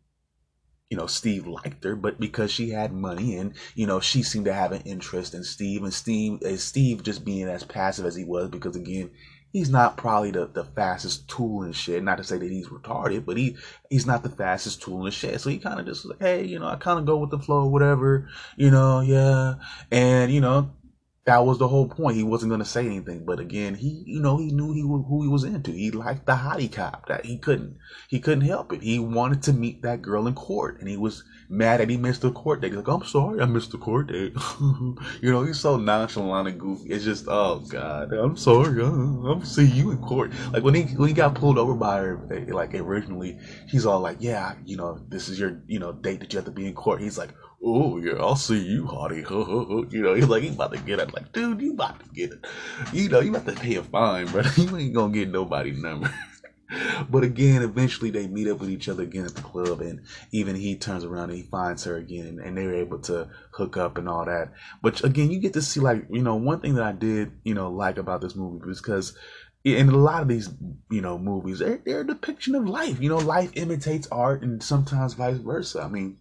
you 0.89 0.97
know, 0.97 1.07
Steve 1.07 1.47
liked 1.47 1.83
her, 1.83 1.95
but 1.95 2.19
because 2.19 2.51
she 2.51 2.69
had 2.69 2.93
money 2.93 3.37
and, 3.37 3.53
you 3.73 3.87
know, 3.87 3.99
she 3.99 4.21
seemed 4.21 4.45
to 4.45 4.53
have 4.53 4.71
an 4.71 4.81
interest 4.81 5.33
in 5.33 5.43
Steve 5.43 5.83
and 5.83 5.93
Steve, 5.93 6.41
and 6.43 6.59
Steve 6.59 7.03
just 7.03 7.25
being 7.25 7.47
as 7.47 7.63
passive 7.63 8.05
as 8.05 8.15
he 8.15 8.23
was, 8.23 8.49
because 8.49 8.75
again, 8.75 9.09
he's 9.51 9.69
not 9.69 9.97
probably 9.97 10.31
the, 10.31 10.45
the 10.47 10.65
fastest 10.65 11.27
tool 11.29 11.63
in 11.63 11.71
shit. 11.71 12.03
Not 12.03 12.17
to 12.17 12.23
say 12.23 12.37
that 12.37 12.51
he's 12.51 12.67
retarded, 12.67 13.25
but 13.25 13.37
he 13.37 13.55
he's 13.89 14.05
not 14.05 14.21
the 14.21 14.29
fastest 14.29 14.81
tool 14.81 14.99
in 14.99 15.05
the 15.05 15.11
shed. 15.11 15.39
So 15.41 15.49
he 15.49 15.57
kind 15.57 15.79
of 15.79 15.85
just 15.85 16.05
like, 16.05 16.19
hey, 16.19 16.43
you 16.43 16.59
know, 16.59 16.67
I 16.67 16.75
kind 16.75 16.99
of 16.99 17.05
go 17.05 17.17
with 17.17 17.31
the 17.31 17.39
flow, 17.39 17.65
whatever, 17.65 18.27
you 18.57 18.69
know, 18.69 18.99
yeah. 18.99 19.55
And, 19.91 20.31
you 20.31 20.41
know, 20.41 20.71
that 21.25 21.43
was 21.43 21.57
the 21.57 21.67
whole 21.67 21.87
point. 21.87 22.17
He 22.17 22.23
wasn't 22.23 22.51
going 22.51 22.59
to 22.59 22.65
say 22.65 22.85
anything, 22.85 23.25
but 23.25 23.39
again, 23.39 23.73
he, 23.73 24.03
you 24.05 24.19
know, 24.19 24.37
he 24.37 24.51
knew 24.51 24.73
he 24.73 24.81
who 24.81 25.23
he 25.23 25.27
was 25.27 25.43
into. 25.43 25.71
He 25.71 25.89
liked 25.89 26.27
the 26.27 26.33
hottie 26.33 26.71
cop. 26.71 27.07
That 27.07 27.25
he 27.25 27.37
couldn't, 27.37 27.77
he 28.07 28.19
couldn't 28.19 28.45
help 28.45 28.71
it. 28.71 28.83
He 28.83 28.99
wanted 28.99 29.41
to 29.43 29.53
meet 29.53 29.81
that 29.81 30.03
girl 30.03 30.27
in 30.27 30.35
court, 30.35 30.79
and 30.79 30.87
he 30.87 30.97
was 30.97 31.23
mad 31.49 31.79
that 31.79 31.89
he 31.89 31.97
missed 31.97 32.21
the 32.21 32.31
court 32.31 32.61
date. 32.61 32.69
He's 32.69 32.77
like, 32.77 32.87
I'm 32.87 33.03
sorry, 33.05 33.41
I 33.41 33.45
missed 33.45 33.71
the 33.71 33.79
court 33.79 34.07
date. 34.07 34.33
you 35.21 35.31
know, 35.31 35.43
he's 35.43 35.59
so 35.59 35.77
nonchalant 35.77 36.47
and 36.47 36.59
goofy. 36.59 36.89
It's 36.89 37.03
just, 37.03 37.25
oh 37.27 37.59
god, 37.69 38.13
I'm 38.13 38.37
sorry. 38.37 38.83
I'm, 38.83 39.25
I'm 39.25 39.45
see 39.45 39.65
you 39.65 39.89
in 39.91 39.97
court. 39.97 40.31
Like 40.53 40.63
when 40.63 40.75
he 40.75 40.83
when 40.83 41.07
he 41.07 41.15
got 41.15 41.33
pulled 41.33 41.57
over 41.57 41.73
by 41.73 41.97
her, 41.97 42.45
like 42.49 42.75
originally, 42.75 43.39
he's 43.67 43.87
all 43.87 43.99
like, 43.99 44.17
yeah, 44.19 44.53
you 44.63 44.77
know, 44.77 44.99
this 45.09 45.27
is 45.27 45.39
your, 45.39 45.59
you 45.65 45.79
know, 45.79 45.91
date 45.91 46.19
that 46.19 46.31
you 46.33 46.37
have 46.37 46.45
to 46.45 46.51
be 46.51 46.67
in 46.67 46.75
court. 46.75 47.01
He's 47.01 47.17
like, 47.17 47.31
oh 47.65 47.97
yeah, 47.97 48.13
I'll 48.19 48.35
see 48.35 48.63
you, 48.63 48.85
hottie. 48.85 49.27
you 49.91 50.01
know, 50.01 50.13
he's 50.13 50.27
like, 50.27 50.43
he's 50.43 50.53
about 50.53 50.71
to 50.71 50.77
get 50.77 50.99
it. 50.99 51.13
Like, 51.13 51.33
dude, 51.33 51.61
you 51.61 51.73
about 51.73 51.99
to 51.99 52.05
get 52.09 52.33
it. 52.33 52.45
You 52.93 53.09
know, 53.09 53.19
you 53.19 53.31
about 53.31 53.47
to 53.47 53.59
pay 53.59 53.75
a 53.75 53.83
fine, 53.83 54.27
bro. 54.27 54.43
You 54.57 54.77
ain't 54.77 54.93
gonna 54.93 55.13
get 55.13 55.29
nobody's 55.29 55.81
number. 55.81 56.13
but 57.09 57.23
again, 57.23 57.63
eventually 57.63 58.11
they 58.11 58.27
meet 58.27 58.47
up 58.47 58.59
with 58.59 58.69
each 58.69 58.87
other 58.87 59.03
again 59.03 59.25
at 59.25 59.35
the 59.35 59.41
club, 59.41 59.81
and 59.81 60.01
even 60.31 60.55
he 60.55 60.77
turns 60.77 61.03
around 61.03 61.31
and 61.31 61.39
he 61.39 61.43
finds 61.43 61.83
her 61.85 61.97
again, 61.97 62.27
and, 62.27 62.39
and 62.39 62.57
they're 62.57 62.75
able 62.75 62.99
to 62.99 63.27
hook 63.51 63.77
up 63.77 63.97
and 63.97 64.07
all 64.07 64.25
that. 64.25 64.53
But 64.81 65.03
again, 65.03 65.31
you 65.31 65.39
get 65.39 65.53
to 65.53 65.61
see 65.61 65.79
like 65.79 66.05
you 66.09 66.21
know 66.21 66.35
one 66.35 66.61
thing 66.61 66.75
that 66.75 66.83
I 66.83 66.91
did 66.91 67.31
you 67.43 67.55
know 67.55 67.71
like 67.71 67.97
about 67.97 68.21
this 68.21 68.35
movie 68.35 68.65
was 68.65 68.79
because 68.79 69.17
in 69.63 69.89
a 69.89 69.97
lot 69.97 70.21
of 70.21 70.27
these 70.27 70.49
you 70.91 71.01
know 71.01 71.17
movies 71.17 71.57
they're, 71.57 71.81
they're 71.83 72.01
a 72.01 72.07
depiction 72.07 72.53
of 72.53 72.69
life 72.69 73.01
you 73.01 73.09
know 73.09 73.17
life 73.17 73.49
imitates 73.55 74.07
art 74.11 74.43
and 74.43 74.61
sometimes 74.61 75.15
vice 75.15 75.37
versa 75.37 75.81
i 75.81 75.87
mean 75.87 76.17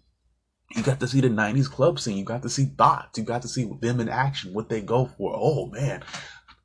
you 0.71 0.83
got 0.83 1.01
to 1.01 1.09
see 1.09 1.21
the 1.21 1.29
90s 1.29 1.71
club 1.71 2.01
scene. 2.01 2.17
You 2.17 2.25
got 2.25 2.43
to 2.43 2.49
see 2.49 2.67
thoughts. 2.67 3.19
You 3.19 3.25
got 3.25 3.43
to 3.43 3.49
see 3.49 3.71
them 3.81 4.01
in 4.01 4.09
action, 4.09 4.53
what 4.53 4.69
they 4.69 4.81
go 4.81 5.07
for. 5.07 5.35
Oh 5.37 5.67
man, 5.67 6.03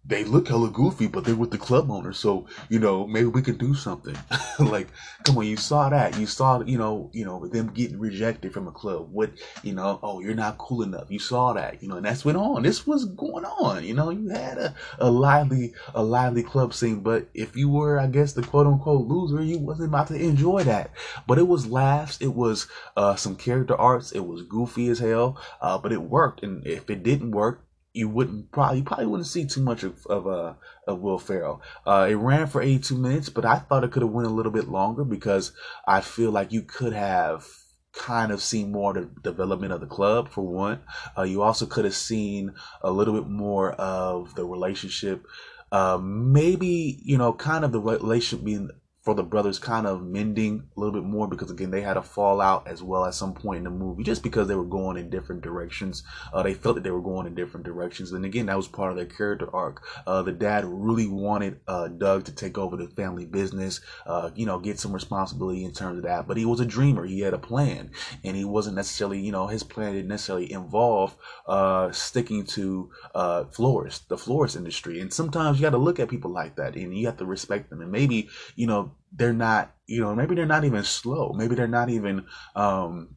they 0.09 0.23
look 0.23 0.47
hella 0.47 0.71
goofy, 0.71 1.05
but 1.05 1.23
they're 1.23 1.35
with 1.35 1.51
the 1.51 1.57
club 1.57 1.91
owner. 1.91 2.11
So, 2.13 2.47
you 2.67 2.79
know, 2.79 3.05
maybe 3.05 3.27
we 3.27 3.43
could 3.43 3.59
do 3.59 3.75
something. 3.75 4.17
like, 4.59 4.87
come 5.23 5.37
on, 5.37 5.45
you 5.45 5.55
saw 5.55 5.87
that. 5.89 6.17
You 6.17 6.25
saw, 6.25 6.61
you 6.61 6.79
know, 6.79 7.11
you 7.13 7.25
know, 7.25 7.45
them 7.45 7.67
getting 7.67 7.99
rejected 7.99 8.51
from 8.51 8.67
a 8.67 8.71
club. 8.71 9.09
What, 9.11 9.31
you 9.61 9.73
know, 9.73 9.99
oh, 10.01 10.19
you're 10.19 10.33
not 10.33 10.57
cool 10.57 10.81
enough. 10.81 11.11
You 11.11 11.19
saw 11.19 11.53
that, 11.53 11.83
you 11.83 11.87
know, 11.87 11.97
and 11.97 12.05
that's 12.05 12.25
went 12.25 12.39
on. 12.39 12.63
This 12.63 12.87
was 12.87 13.05
going 13.05 13.45
on. 13.45 13.83
You 13.83 13.93
know, 13.93 14.09
you 14.09 14.29
had 14.29 14.57
a, 14.57 14.75
a 14.97 15.11
lively, 15.11 15.73
a 15.93 16.03
lively 16.03 16.41
club 16.41 16.73
scene. 16.73 17.01
But 17.01 17.29
if 17.35 17.55
you 17.55 17.69
were, 17.69 17.99
I 17.99 18.07
guess, 18.07 18.33
the 18.33 18.41
quote 18.41 18.65
unquote 18.65 19.07
loser, 19.07 19.43
you 19.43 19.59
wasn't 19.59 19.89
about 19.89 20.07
to 20.07 20.15
enjoy 20.15 20.63
that. 20.63 20.89
But 21.27 21.37
it 21.37 21.47
was 21.47 21.67
laughs. 21.67 22.19
It 22.19 22.33
was 22.33 22.67
uh, 22.97 23.15
some 23.15 23.35
character 23.35 23.75
arts. 23.75 24.11
It 24.11 24.25
was 24.25 24.41
goofy 24.41 24.89
as 24.89 24.97
hell. 24.97 25.39
Uh, 25.61 25.77
but 25.77 25.91
it 25.91 26.01
worked. 26.01 26.41
And 26.41 26.65
if 26.65 26.89
it 26.89 27.03
didn't 27.03 27.29
work, 27.29 27.63
you 27.93 28.07
wouldn't 28.07 28.51
probably 28.51 28.79
you 28.79 28.83
probably 28.83 29.07
wouldn't 29.07 29.27
see 29.27 29.45
too 29.45 29.61
much 29.61 29.83
of 29.83 30.05
of, 30.07 30.27
uh, 30.27 30.53
of 30.87 30.99
Will 30.99 31.19
Ferrell. 31.19 31.61
Uh, 31.85 32.07
it 32.09 32.15
ran 32.15 32.47
for 32.47 32.61
82 32.61 32.95
minutes, 32.95 33.29
but 33.29 33.45
I 33.45 33.59
thought 33.59 33.83
it 33.83 33.91
could 33.91 34.03
have 34.03 34.11
went 34.11 34.27
a 34.27 34.31
little 34.31 34.51
bit 34.51 34.67
longer 34.67 35.03
because 35.03 35.51
I 35.87 36.01
feel 36.01 36.31
like 36.31 36.51
you 36.51 36.61
could 36.61 36.93
have 36.93 37.45
kind 37.93 38.31
of 38.31 38.41
seen 38.41 38.71
more 38.71 38.93
the 38.93 39.09
development 39.23 39.73
of 39.73 39.81
the 39.81 39.87
club 39.87 40.29
for 40.29 40.45
one. 40.45 40.81
Uh, 41.17 41.23
you 41.23 41.41
also 41.41 41.65
could 41.65 41.85
have 41.85 41.95
seen 41.95 42.53
a 42.81 42.91
little 42.91 43.13
bit 43.13 43.27
more 43.27 43.71
of 43.73 44.35
the 44.35 44.45
relationship. 44.45 45.25
Uh, 45.71 45.99
maybe 46.01 46.99
you 47.03 47.17
know, 47.17 47.33
kind 47.33 47.65
of 47.65 47.71
the 47.71 47.79
relationship 47.79 48.45
being 48.45 48.69
for 49.01 49.15
the 49.15 49.23
brothers 49.23 49.59
kind 49.59 49.87
of 49.87 50.03
mending 50.03 50.67
a 50.75 50.79
little 50.79 50.93
bit 50.93 51.07
more 51.07 51.27
because 51.27 51.49
again 51.49 51.71
they 51.71 51.81
had 51.81 51.95
a 51.95 52.01
fallout 52.01 52.67
as 52.67 52.83
well 52.83 53.05
at 53.05 53.13
some 53.13 53.33
point 53.33 53.59
in 53.59 53.63
the 53.63 53.69
movie 53.69 54.03
just 54.03 54.21
because 54.21 54.47
they 54.47 54.55
were 54.55 54.65
going 54.65 54.97
in 54.97 55.09
different 55.09 55.41
directions. 55.41 56.03
Uh, 56.33 56.43
they 56.43 56.53
felt 56.53 56.75
that 56.75 56.83
they 56.83 56.91
were 56.91 57.01
going 57.01 57.25
in 57.25 57.33
different 57.33 57.65
directions. 57.65 58.11
And 58.11 58.25
again 58.25 58.47
that 58.47 58.57
was 58.57 58.67
part 58.67 58.91
of 58.91 58.97
their 58.97 59.05
character 59.05 59.49
arc. 59.55 59.81
Uh, 60.05 60.21
the 60.21 60.33
dad 60.33 60.65
really 60.65 61.07
wanted 61.07 61.61
uh, 61.67 61.87
doug 61.87 62.25
to 62.25 62.33
take 62.33 62.57
over 62.57 62.75
the 62.75 62.87
family 62.87 63.25
business 63.25 63.79
uh, 64.05 64.31
you 64.35 64.45
know 64.45 64.59
get 64.59 64.79
some 64.79 64.91
responsibility 64.91 65.63
in 65.63 65.71
terms 65.71 65.97
of 65.97 66.03
that. 66.03 66.27
But 66.27 66.37
he 66.37 66.45
was 66.45 66.59
a 66.59 66.65
dreamer. 66.65 67.05
He 67.05 67.21
had 67.21 67.33
a 67.33 67.39
plan. 67.39 67.91
And 68.25 68.35
he 68.35 68.43
wasn't 68.43 68.75
necessarily 68.75 69.21
you 69.21 69.31
know 69.31 69.47
his 69.47 69.63
plan 69.63 69.93
didn't 69.93 70.09
necessarily 70.09 70.51
involve 70.51 71.15
uh, 71.47 71.91
sticking 71.91 72.45
to 72.47 72.91
uh, 73.15 73.45
florist 73.45 74.09
the 74.09 74.17
florist 74.17 74.57
industry. 74.57 74.99
And 74.99 75.13
sometimes 75.13 75.57
you 75.57 75.63
got 75.63 75.71
to 75.71 75.77
look 75.77 75.99
at 75.99 76.09
people 76.09 76.31
like 76.31 76.57
that 76.57 76.75
and 76.75 76.97
you 76.97 77.05
have 77.05 77.17
to 77.17 77.25
respect 77.25 77.69
them. 77.69 77.81
And 77.81 77.91
maybe 77.91 78.29
you 78.55 78.67
know 78.67 78.89
they're 79.11 79.33
not 79.33 79.75
you 79.87 80.01
know 80.01 80.15
maybe 80.15 80.35
they're 80.35 80.45
not 80.45 80.65
even 80.65 80.83
slow 80.83 81.33
maybe 81.33 81.55
they're 81.55 81.67
not 81.67 81.89
even 81.89 82.25
um 82.55 83.15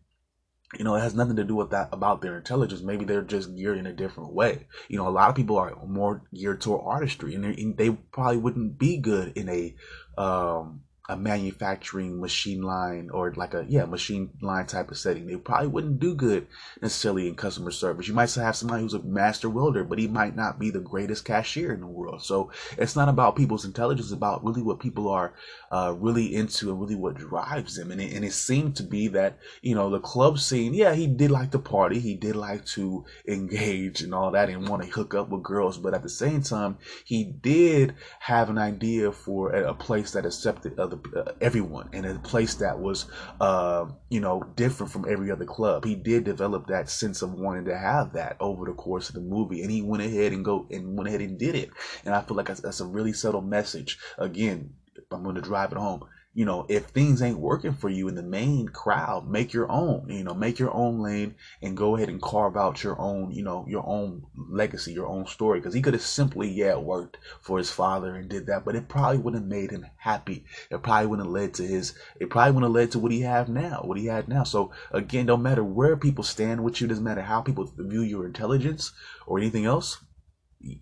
you 0.79 0.85
know, 0.85 0.95
it 0.95 1.01
has 1.01 1.15
nothing 1.15 1.37
to 1.37 1.45
do 1.45 1.55
with 1.55 1.71
that 1.71 1.89
about 1.93 2.23
their 2.23 2.37
intelligence. 2.37 2.81
Maybe 2.83 3.05
they're 3.05 3.23
just 3.23 3.55
geared 3.55 3.79
in 3.79 3.87
a 3.87 3.93
different 3.93 4.33
way. 4.33 4.67
You 4.89 4.97
know, 4.97 5.07
a 5.07 5.11
lot 5.11 5.29
of 5.29 5.37
people 5.37 5.59
are 5.59 5.77
more 5.87 6.23
geared 6.35 6.61
toward 6.61 6.83
artistry, 6.85 7.35
and, 7.35 7.45
and 7.45 7.77
they 7.77 7.91
probably 7.91 8.39
wouldn't 8.39 8.79
be 8.79 8.97
good 8.97 9.37
in 9.37 9.49
a 9.49 9.75
um, 10.17 10.83
a 11.09 11.17
manufacturing 11.17 12.21
machine 12.21 12.63
line 12.63 13.11
or 13.11 13.33
like 13.35 13.55
a 13.55 13.67
yeah 13.69 13.85
machine 13.85 14.31
line 14.41 14.67
type 14.67 14.91
of 14.91 14.99
setting. 14.99 15.27
They 15.27 15.37
probably 15.37 15.69
wouldn't 15.69 16.01
do 16.01 16.15
good 16.15 16.47
necessarily 16.81 17.29
in 17.29 17.35
customer 17.35 17.71
service. 17.71 18.09
You 18.09 18.15
might 18.15 18.33
have 18.35 18.57
somebody 18.57 18.83
who's 18.83 18.95
a 18.95 19.03
master 19.03 19.51
welder 19.51 19.85
but 19.85 19.99
he 19.99 20.09
might 20.09 20.37
not 20.37 20.59
be 20.59 20.71
the 20.71 20.81
greatest 20.81 21.25
cashier 21.25 21.73
in 21.73 21.81
the 21.81 21.87
world. 21.87 22.23
So 22.23 22.51
it's 22.79 22.97
not 22.97 23.09
about 23.09 23.37
people's 23.37 23.65
intelligence 23.65 24.07
it's 24.07 24.13
about 24.13 24.45
really 24.45 24.63
what 24.63 24.81
people 24.81 25.09
are 25.09 25.33
uh, 25.71 25.95
really 25.99 26.35
into 26.35 26.71
and 26.71 26.81
really 26.81 26.97
what 26.97 27.17
drives 27.17 27.77
them. 27.77 27.91
And 27.91 28.01
it, 28.01 28.13
and 28.13 28.25
it 28.25 28.33
seemed 28.33 28.77
to 28.77 28.83
be 28.83 29.09
that 29.09 29.39
you 29.61 29.75
know 29.75 29.91
the 29.91 30.01
club 30.01 30.39
scene 30.39 30.75
yeah 30.75 30.95
he 30.95 31.07
did 31.07 31.31
like 31.31 31.51
to 31.51 31.59
party 31.59 31.99
he 31.99 32.15
did 32.15 32.37
like 32.37 32.65
to 32.65 33.05
engage 33.27 34.03
and 34.03 34.15
all 34.15 34.31
that 34.33 34.49
and 34.49 34.69
want 34.69 34.83
to 34.83 34.89
hook 34.89 35.15
up 35.15 35.29
with 35.29 35.43
girls 35.43 35.79
but 35.79 35.95
at 35.95 36.03
the 36.03 36.09
same 36.09 36.43
time 36.43 36.77
he 37.05 37.25
did 37.25 37.95
have 38.21 38.51
an 38.51 38.59
idea 38.59 39.11
for 39.13 39.53
a, 39.53 39.71
a 39.71 39.75
place 39.75 40.13
that 40.13 40.27
accepted 40.27 40.79
other 40.79 40.92
uh, 41.17 41.33
everyone 41.41 41.89
in 41.93 42.05
a 42.05 42.19
place 42.19 42.55
that 42.57 42.79
was 42.79 43.07
uh, 43.41 43.87
you 44.11 44.21
know 44.21 44.43
different 44.57 44.93
from 44.93 45.07
every 45.09 45.31
other 45.31 45.45
club. 45.45 45.85
He 45.85 45.95
did 45.95 46.25
develop 46.25 46.67
that 46.67 46.89
sense 46.89 47.23
of 47.23 47.35
wanting 47.35 47.67
to 47.67 47.77
have 47.77 48.13
that 48.15 48.37
over 48.41 48.67
the 48.67 48.73
course 48.73 49.09
of 49.09 49.15
the 49.15 49.21
movie, 49.21 49.63
and 49.63 49.71
he 49.71 49.83
went 49.83 50.03
ahead 50.03 50.33
and 50.33 50.45
go 50.45 50.67
and 50.71 50.97
went 50.97 51.09
ahead 51.09 51.21
and 51.21 51.39
did 51.39 51.55
it. 51.55 51.71
And 52.05 52.15
I 52.15 52.21
feel 52.23 52.37
like 52.37 52.47
that's, 52.47 52.61
that's 52.61 52.81
a 52.81 52.87
really 52.87 53.13
subtle 53.13 53.43
message. 53.43 53.99
Again, 54.19 54.75
I'm 55.11 55.23
going 55.23 55.37
to 55.37 55.41
drive 55.41 55.73
it 55.73 55.79
home 55.79 56.05
you 56.35 56.47
know, 56.47 56.65
if 56.69 56.87
things 56.87 57.21
ain't 57.21 57.39
working 57.39 57.75
for 57.75 57.91
you 57.91 58.09
in 58.09 58.15
the 58.15 58.23
main 58.23 58.67
crowd, 58.69 59.29
make 59.29 59.53
your 59.53 59.71
own, 59.71 60.07
you 60.09 60.25
know, 60.25 60.33
make 60.33 60.59
your 60.59 60.73
own 60.73 61.01
lane 61.01 61.35
and 61.61 61.77
go 61.77 61.95
ahead 61.95 62.09
and 62.09 62.23
carve 62.23 62.57
out 62.57 62.83
your 62.83 62.99
own, 62.99 63.31
you 63.31 63.43
know, 63.43 63.67
your 63.69 63.87
own 63.87 64.25
legacy, 64.35 64.95
your 64.95 65.07
own 65.07 65.27
story. 65.27 65.61
Cause 65.61 65.75
he 65.75 65.83
could 65.83 65.93
have 65.93 66.03
simply, 66.03 66.49
yeah, 66.49 66.77
worked 66.77 67.19
for 67.43 67.59
his 67.59 67.71
father 67.71 68.15
and 68.15 68.31
did 68.31 68.47
that, 68.47 68.65
but 68.65 68.75
it 68.75 68.89
probably 68.89 69.19
wouldn't 69.19 69.43
have 69.43 69.51
made 69.51 69.71
him 69.71 69.87
happy. 69.97 70.45
It 70.71 70.83
probably 70.83 71.07
wouldn't 71.07 71.27
have 71.27 71.35
led 71.35 71.55
to 71.55 71.67
his, 71.67 71.93
it 72.19 72.31
probably 72.31 72.53
wouldn't 72.53 72.71
have 72.71 72.81
led 72.83 72.91
to 72.93 72.99
what 72.99 73.13
he 73.13 73.21
have 73.21 73.51
now, 73.51 73.83
what 73.85 73.99
he 73.99 74.07
had 74.07 74.27
now. 74.27 74.45
So 74.45 74.73
again, 74.91 75.27
don't 75.27 75.43
matter 75.43 75.63
where 75.63 75.99
people 75.99 76.25
stand 76.25 76.65
with 76.65 76.81
you, 76.81 76.87
doesn't 76.87 77.05
matter 77.05 77.23
how 77.23 77.43
people 77.43 77.71
view 77.77 78.03
your 78.03 78.25
intelligence 78.25 78.93
or 79.27 79.39
anything 79.39 79.67
else 79.67 79.99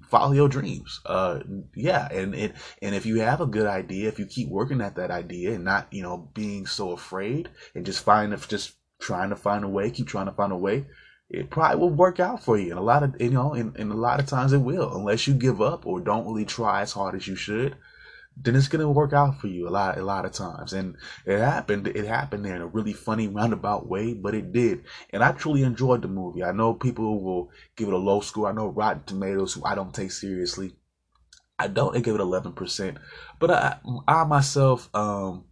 follow 0.08 0.32
your 0.32 0.48
dreams. 0.48 1.00
Uh, 1.06 1.40
yeah, 1.74 2.08
and 2.10 2.34
and 2.34 2.52
and 2.82 2.94
if 2.94 3.06
you 3.06 3.20
have 3.20 3.40
a 3.40 3.46
good 3.46 3.66
idea, 3.66 4.08
if 4.08 4.18
you 4.18 4.26
keep 4.26 4.48
working 4.48 4.80
at 4.80 4.96
that 4.96 5.10
idea 5.10 5.54
and 5.54 5.64
not 5.64 5.92
you 5.92 6.02
know 6.02 6.30
being 6.34 6.66
so 6.66 6.92
afraid 6.92 7.48
and 7.74 7.86
just 7.86 8.04
find 8.04 8.32
if 8.32 8.48
just 8.48 8.76
trying 9.00 9.30
to 9.30 9.36
find 9.36 9.64
a 9.64 9.68
way, 9.68 9.90
keep 9.90 10.06
trying 10.06 10.26
to 10.26 10.32
find 10.32 10.52
a 10.52 10.56
way, 10.56 10.86
it 11.28 11.50
probably 11.50 11.78
will 11.78 11.90
work 11.90 12.20
out 12.20 12.42
for 12.42 12.58
you. 12.58 12.70
And 12.70 12.78
a 12.78 12.82
lot 12.82 13.02
of 13.02 13.14
you 13.20 13.30
know, 13.30 13.54
and, 13.54 13.76
and 13.76 13.92
a 13.92 13.96
lot 13.96 14.20
of 14.20 14.26
times 14.26 14.52
it 14.52 14.58
will, 14.58 14.96
unless 14.96 15.26
you 15.26 15.34
give 15.34 15.60
up 15.60 15.86
or 15.86 16.00
don't 16.00 16.26
really 16.26 16.44
try 16.44 16.82
as 16.82 16.92
hard 16.92 17.14
as 17.14 17.26
you 17.26 17.36
should 17.36 17.76
then 18.42 18.56
it's 18.56 18.68
gonna 18.68 18.90
work 18.90 19.12
out 19.12 19.40
for 19.40 19.46
you 19.46 19.68
a 19.68 19.70
lot 19.70 19.98
a 19.98 20.02
lot 20.02 20.24
of 20.24 20.32
times. 20.32 20.72
And 20.72 20.96
it 21.26 21.38
happened. 21.38 21.86
It 21.86 22.06
happened 22.06 22.44
there 22.44 22.56
in 22.56 22.62
a 22.62 22.66
really 22.66 22.92
funny 22.92 23.28
roundabout 23.28 23.88
way, 23.88 24.14
but 24.14 24.34
it 24.34 24.52
did. 24.52 24.84
And 25.10 25.22
I 25.22 25.32
truly 25.32 25.62
enjoyed 25.62 26.02
the 26.02 26.08
movie. 26.08 26.42
I 26.42 26.52
know 26.52 26.74
people 26.74 27.22
will 27.22 27.50
give 27.76 27.88
it 27.88 27.94
a 27.94 27.98
low 27.98 28.20
score. 28.20 28.48
I 28.48 28.52
know 28.52 28.68
Rotten 28.68 29.04
Tomatoes, 29.04 29.52
who 29.52 29.64
I 29.64 29.74
don't 29.74 29.94
take 29.94 30.12
seriously. 30.12 30.74
I 31.58 31.66
don't. 31.66 31.92
They 31.92 32.00
give 32.00 32.14
it 32.14 32.22
eleven 32.22 32.52
percent, 32.52 32.96
but 33.38 33.50
I, 33.50 33.78
I 34.08 34.24
myself, 34.24 34.88
um, 34.94 35.44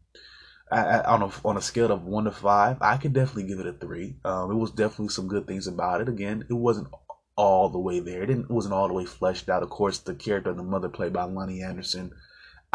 I, 0.72 0.78
I, 0.78 1.14
on 1.14 1.22
a 1.22 1.30
on 1.44 1.58
a 1.58 1.62
scale 1.62 1.92
of 1.92 2.04
one 2.04 2.24
to 2.24 2.32
five, 2.32 2.78
I 2.80 2.96
could 2.96 3.12
definitely 3.12 3.44
give 3.44 3.60
it 3.60 3.66
a 3.66 3.74
three. 3.74 4.16
Um, 4.24 4.50
it 4.50 4.54
was 4.54 4.70
definitely 4.70 5.10
some 5.10 5.28
good 5.28 5.46
things 5.46 5.66
about 5.66 6.00
it. 6.00 6.08
Again, 6.08 6.46
it 6.48 6.54
wasn't 6.54 6.88
all 7.36 7.68
the 7.68 7.78
way 7.78 8.00
there. 8.00 8.22
It 8.22 8.26
didn't 8.26 8.44
it 8.44 8.50
wasn't 8.50 8.72
all 8.72 8.88
the 8.88 8.94
way 8.94 9.04
fleshed 9.04 9.50
out. 9.50 9.62
Of 9.62 9.68
course, 9.68 9.98
the 9.98 10.14
character 10.14 10.50
of 10.50 10.56
the 10.56 10.62
mother, 10.62 10.88
played 10.88 11.12
by 11.12 11.26
Loni 11.26 11.62
Anderson, 11.62 12.12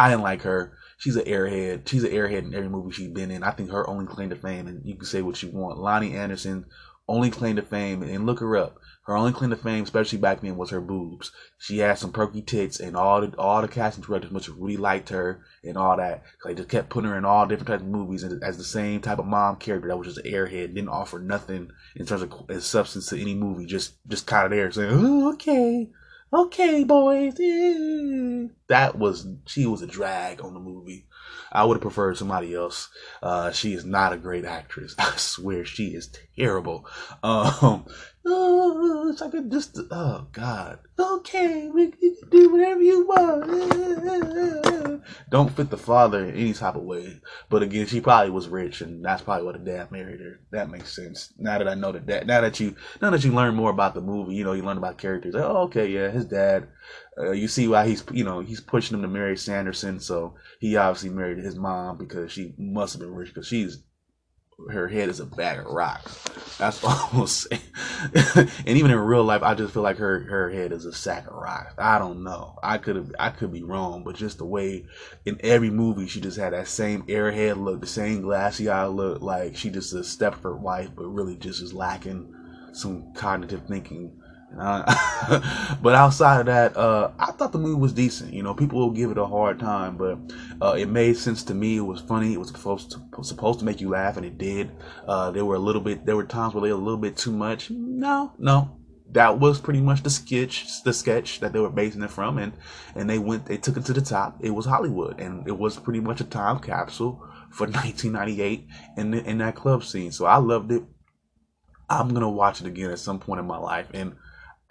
I 0.04 0.10
didn't 0.10 0.24
like 0.24 0.42
her. 0.42 0.74
She's 0.98 1.16
an 1.16 1.24
airhead. 1.24 1.88
She's 1.88 2.04
an 2.04 2.12
airhead 2.12 2.39
in 2.39 2.54
every 2.54 2.68
movie 2.68 2.92
she's 2.92 3.08
been 3.08 3.32
in. 3.32 3.42
I 3.42 3.52
think 3.52 3.72
her 3.72 3.89
only 3.89 4.06
claim 4.06 4.32
to 4.32 4.36
fame, 4.36 4.68
and 4.68 4.82
you 4.86 4.96
can 4.96 5.06
say 5.06 5.22
what 5.22 5.42
you 5.42 5.50
want. 5.50 5.80
Loni 5.80 6.13
Anderson 6.13 6.66
only 7.08 7.30
claim 7.30 7.56
to 7.56 7.62
fame, 7.62 8.04
and 8.04 8.26
look 8.26 8.42
her 8.42 8.58
up. 8.58 8.80
Her 9.06 9.16
only 9.16 9.32
claim 9.32 9.52
to 9.52 9.56
fame, 9.56 9.84
especially 9.84 10.18
back 10.18 10.42
then, 10.42 10.58
was 10.58 10.72
her 10.72 10.82
boobs. 10.82 11.32
She 11.58 11.78
had 11.78 11.98
some 12.00 12.12
perky 12.12 12.42
tits, 12.42 12.82
and 12.82 12.98
all 12.98 13.22
the 13.22 13.34
all 13.38 13.62
the 13.62 13.70
casting 13.70 14.04
directors 14.04 14.32
must 14.32 14.48
have 14.48 14.58
really 14.58 14.76
liked 14.76 15.08
her 15.08 15.39
and 15.63 15.78
all 15.78 15.96
that. 15.96 16.24
They 16.44 16.54
just 16.54 16.68
kept 16.68 16.89
putting 16.89 17.10
her 17.10 17.18
in 17.18 17.24
all 17.24 17.46
different 17.46 17.68
types 17.70 17.82
of 17.82 17.88
movies 17.88 18.26
as 18.26 18.58
the 18.58 18.63
same 18.66 19.00
type 19.00 19.20
of 19.20 19.26
mom 19.26 19.56
character 19.56 19.88
that 19.88 19.98
was 19.98 20.08
just 20.08 20.26
an 20.26 20.30
airhead, 20.30 20.74
didn't 20.74 20.89
offer 20.89 21.20
nothing 21.20 21.72
in 21.96 22.06
terms 22.06 22.24
of 22.24 22.63
substance 22.63 23.08
to 23.08 23.22
any 23.22 23.36
movie. 23.36 23.66
Just 23.66 23.94
just 24.10 24.28
kind 24.28 24.46
of 24.46 24.52
there 24.52 24.70
saying, 24.70 24.89
"Oh, 24.92 25.32
okay, 25.34 25.89
okay, 26.34 26.84
boys. 26.84 27.36
Yeah. 27.38 28.48
That 28.67 28.98
was 28.98 29.28
she 29.46 29.65
was 29.65 29.82
a 29.82 29.88
drag 29.88 30.41
on 30.41 30.54
the 30.54 30.60
movie. 30.60 31.06
I 31.52 31.63
would 31.63 31.76
have 31.76 31.82
preferred 31.82 32.17
somebody 32.17 32.54
else. 32.56 32.89
Uh, 33.22 33.52
she 33.52 33.74
is 33.74 33.86
not 33.86 34.13
a 34.13 34.17
great 34.17 34.43
actress. 34.43 34.96
I 35.00 35.15
swear 35.17 35.65
she 35.65 35.89
is 35.89 36.12
terrible. 36.36 36.88
Um, 37.22 37.86
oh, 38.26 39.10
it's 39.10 39.22
like 39.22 39.34
a 39.34 39.42
just 39.42 39.80
oh 39.92 40.28
god. 40.32 40.80
Okay, 41.00 41.70
we 41.74 41.92
can 41.92 42.16
do 42.30 42.52
whatever 42.52 42.82
you 42.82 43.06
want. 43.06 45.04
Don't 45.30 45.52
fit 45.52 45.70
the 45.70 45.78
father 45.78 46.26
in 46.26 46.36
any 46.36 46.54
type 46.54 46.76
of 46.76 46.84
way. 46.84 47.20
But 47.50 47.64
again, 47.64 47.88
she 47.88 48.00
probably 48.02 48.30
was 48.30 48.48
rich, 48.48 48.82
and 48.82 49.04
that's 49.04 49.22
probably 49.22 49.46
what 49.46 49.54
the 49.54 49.72
dad 49.72 49.92
married 49.92 50.20
her. 50.20 50.40
That 50.52 50.70
makes 50.70 50.96
sense. 50.96 51.34
Now 51.38 51.58
that 51.58 51.68
I 51.68 51.74
know 51.74 51.92
that, 51.92 52.06
that 52.08 52.28
now 52.28 52.42
that 52.42 52.60
you 52.60 52.76
now 53.02 53.10
that 53.10 53.24
you 53.24 53.32
learn 53.32 53.56
more 53.56 53.72
about 53.72 53.94
the 53.94 54.02
movie, 54.02 54.36
you 54.36 54.44
know, 54.44 54.54
you 54.54 54.64
learn 54.64 54.78
about 54.78 54.98
characters. 54.98 55.34
Like, 55.34 55.44
oh, 55.44 55.64
okay, 55.64 55.88
yeah, 55.88 56.10
his 56.10 56.26
dad. 56.26 56.68
Uh, 57.18 57.32
you 57.32 57.48
see 57.48 57.68
why 57.68 57.88
he's 57.88 58.04
you 58.12 58.24
know 58.24 58.40
he's 58.40 58.62
pushing 58.62 58.96
him 58.96 59.02
to 59.02 59.08
marry 59.08 59.38
Sanderson, 59.38 60.00
so 60.00 60.36
he 60.60 60.78
obviously 60.78 61.10
married 61.10 61.38
his 61.40 61.56
mom 61.56 61.98
because 61.98 62.32
she 62.32 62.54
must 62.58 62.94
have 62.94 63.02
been 63.02 63.14
rich 63.14 63.30
because 63.30 63.48
she's 63.48 63.84
her 64.69 64.88
head 64.88 65.10
is 65.10 65.19
a 65.19 65.26
bag 65.26 65.60
of 65.60 65.65
rocks. 65.65 66.23
That's 66.58 66.84
all 66.84 67.10
I'm 67.13 67.28
saying. 67.28 67.62
and 68.36 68.49
even 68.67 68.91
in 68.91 68.99
real 68.99 69.23
life, 69.23 69.43
I 69.43 69.54
just 69.56 69.73
feel 69.73 69.84
like 69.84 69.97
her 69.97 70.21
her 70.21 70.49
head 70.49 70.71
is 70.71 70.86
a 70.86 70.93
sack 70.93 71.28
of 71.28 71.34
rocks. 71.34 71.73
I 71.78 71.97
don't 71.99 72.23
know. 72.23 72.58
I 72.63 72.78
could 72.78 73.15
I 73.19 73.30
could 73.30 73.52
be 73.52 73.63
wrong, 73.63 74.04
but 74.04 74.15
just 74.15 74.38
the 74.38 74.45
way 74.45 74.86
in 75.26 75.39
every 75.41 75.69
movie 75.69 76.08
she 76.08 76.21
just 76.21 76.38
had 76.38 76.54
that 76.54 76.67
same 76.67 77.04
airhead 77.04 77.58
look, 77.58 77.82
the 77.82 77.88
same 77.88 78.21
glassy 78.21 78.69
eye 78.69 78.86
look, 78.86 79.21
like 79.21 79.56
she 79.56 79.69
just 79.69 79.93
a 79.93 79.97
Stepford 79.97 80.60
wife, 80.60 80.89
but 80.95 81.06
really 81.06 81.36
just 81.36 81.62
is 81.62 81.73
lacking 81.73 82.34
some 82.73 83.12
cognitive 83.13 83.65
thinking 83.67 84.12
but 85.82 85.96
outside 85.96 86.42
of 86.42 86.46
that, 86.46 86.78
uh, 86.78 87.12
I 87.18 87.32
thought 87.32 87.52
the 87.52 87.58
movie 87.58 87.80
was 87.80 87.94
decent. 87.94 88.34
You 88.34 88.44
know, 88.44 88.54
people 88.54 88.80
will 88.80 88.92
give 88.92 89.10
it 89.10 89.18
a 89.18 89.26
hard 89.26 89.60
time, 89.60 89.98
but 89.98 90.20
uh, 90.62 90.74
it 90.74 90.89
made 90.89 91.18
sense 91.18 91.44
to 91.46 91.56
me. 91.56 91.78
It 91.78 91.82
was 91.82 92.02
funny. 92.02 92.34
It 92.34 92.39
was 92.39 92.50
supposed 92.50 92.92
to 92.92 93.24
supposed 93.24 93.60
to 93.60 93.66
make 93.66 93.82
you 93.82 93.89
laugh, 93.89 94.16
and 94.18 94.26
it 94.26 94.38
did. 94.38 94.72
Uh, 95.08 95.32
there 95.32 95.46
were 95.46 95.56
a 95.56 95.60
little 95.60 95.82
bit. 95.82 96.06
There 96.06 96.16
were 96.16 96.26
times 96.26 96.54
where 96.54 96.62
they 96.62 96.72
were 96.72 96.80
a 96.80 96.84
little 96.84 97.00
bit 97.00 97.18
too 97.18 97.32
much. 97.32 97.72
No, 97.72 98.34
no, 98.38 98.78
that 99.13 99.39
was 99.39 99.60
pretty 99.60 99.82
much 99.82 100.04
the 100.04 100.10
sketch, 100.10 100.84
the 100.84 100.94
sketch 100.94 101.39
that 101.39 101.54
they 101.54 101.60
were 101.60 101.70
basing 101.70 102.04
it 102.04 102.12
from, 102.12 102.38
and 102.38 102.54
and 102.96 103.10
they 103.10 103.18
went, 103.18 103.48
they 103.48 103.58
took 103.58 103.78
it 103.78 103.86
to 103.86 103.94
the 103.94 104.02
top. 104.02 104.38
It 104.39 104.52
was 104.52 104.66
Hollywood, 104.66 105.20
and 105.20 105.48
it 105.48 105.58
was 105.58 105.78
pretty 105.78 106.00
much 106.00 106.22
a 106.22 106.26
time 106.26 106.60
capsule 106.60 107.28
for 107.50 107.66
1998 107.68 108.68
in 108.98 109.13
in 109.13 109.38
that 109.39 109.56
club 109.56 109.84
scene. 109.84 110.12
So 110.12 110.26
I 110.26 110.38
loved 110.38 110.72
it. 110.72 110.84
I'm 111.89 112.13
gonna 112.13 112.30
watch 112.30 112.62
it 112.62 112.68
again 112.68 112.92
at 112.92 113.00
some 113.00 113.20
point 113.20 113.39
in 113.39 113.48
my 113.48 113.58
life, 113.58 113.88
and 113.96 114.16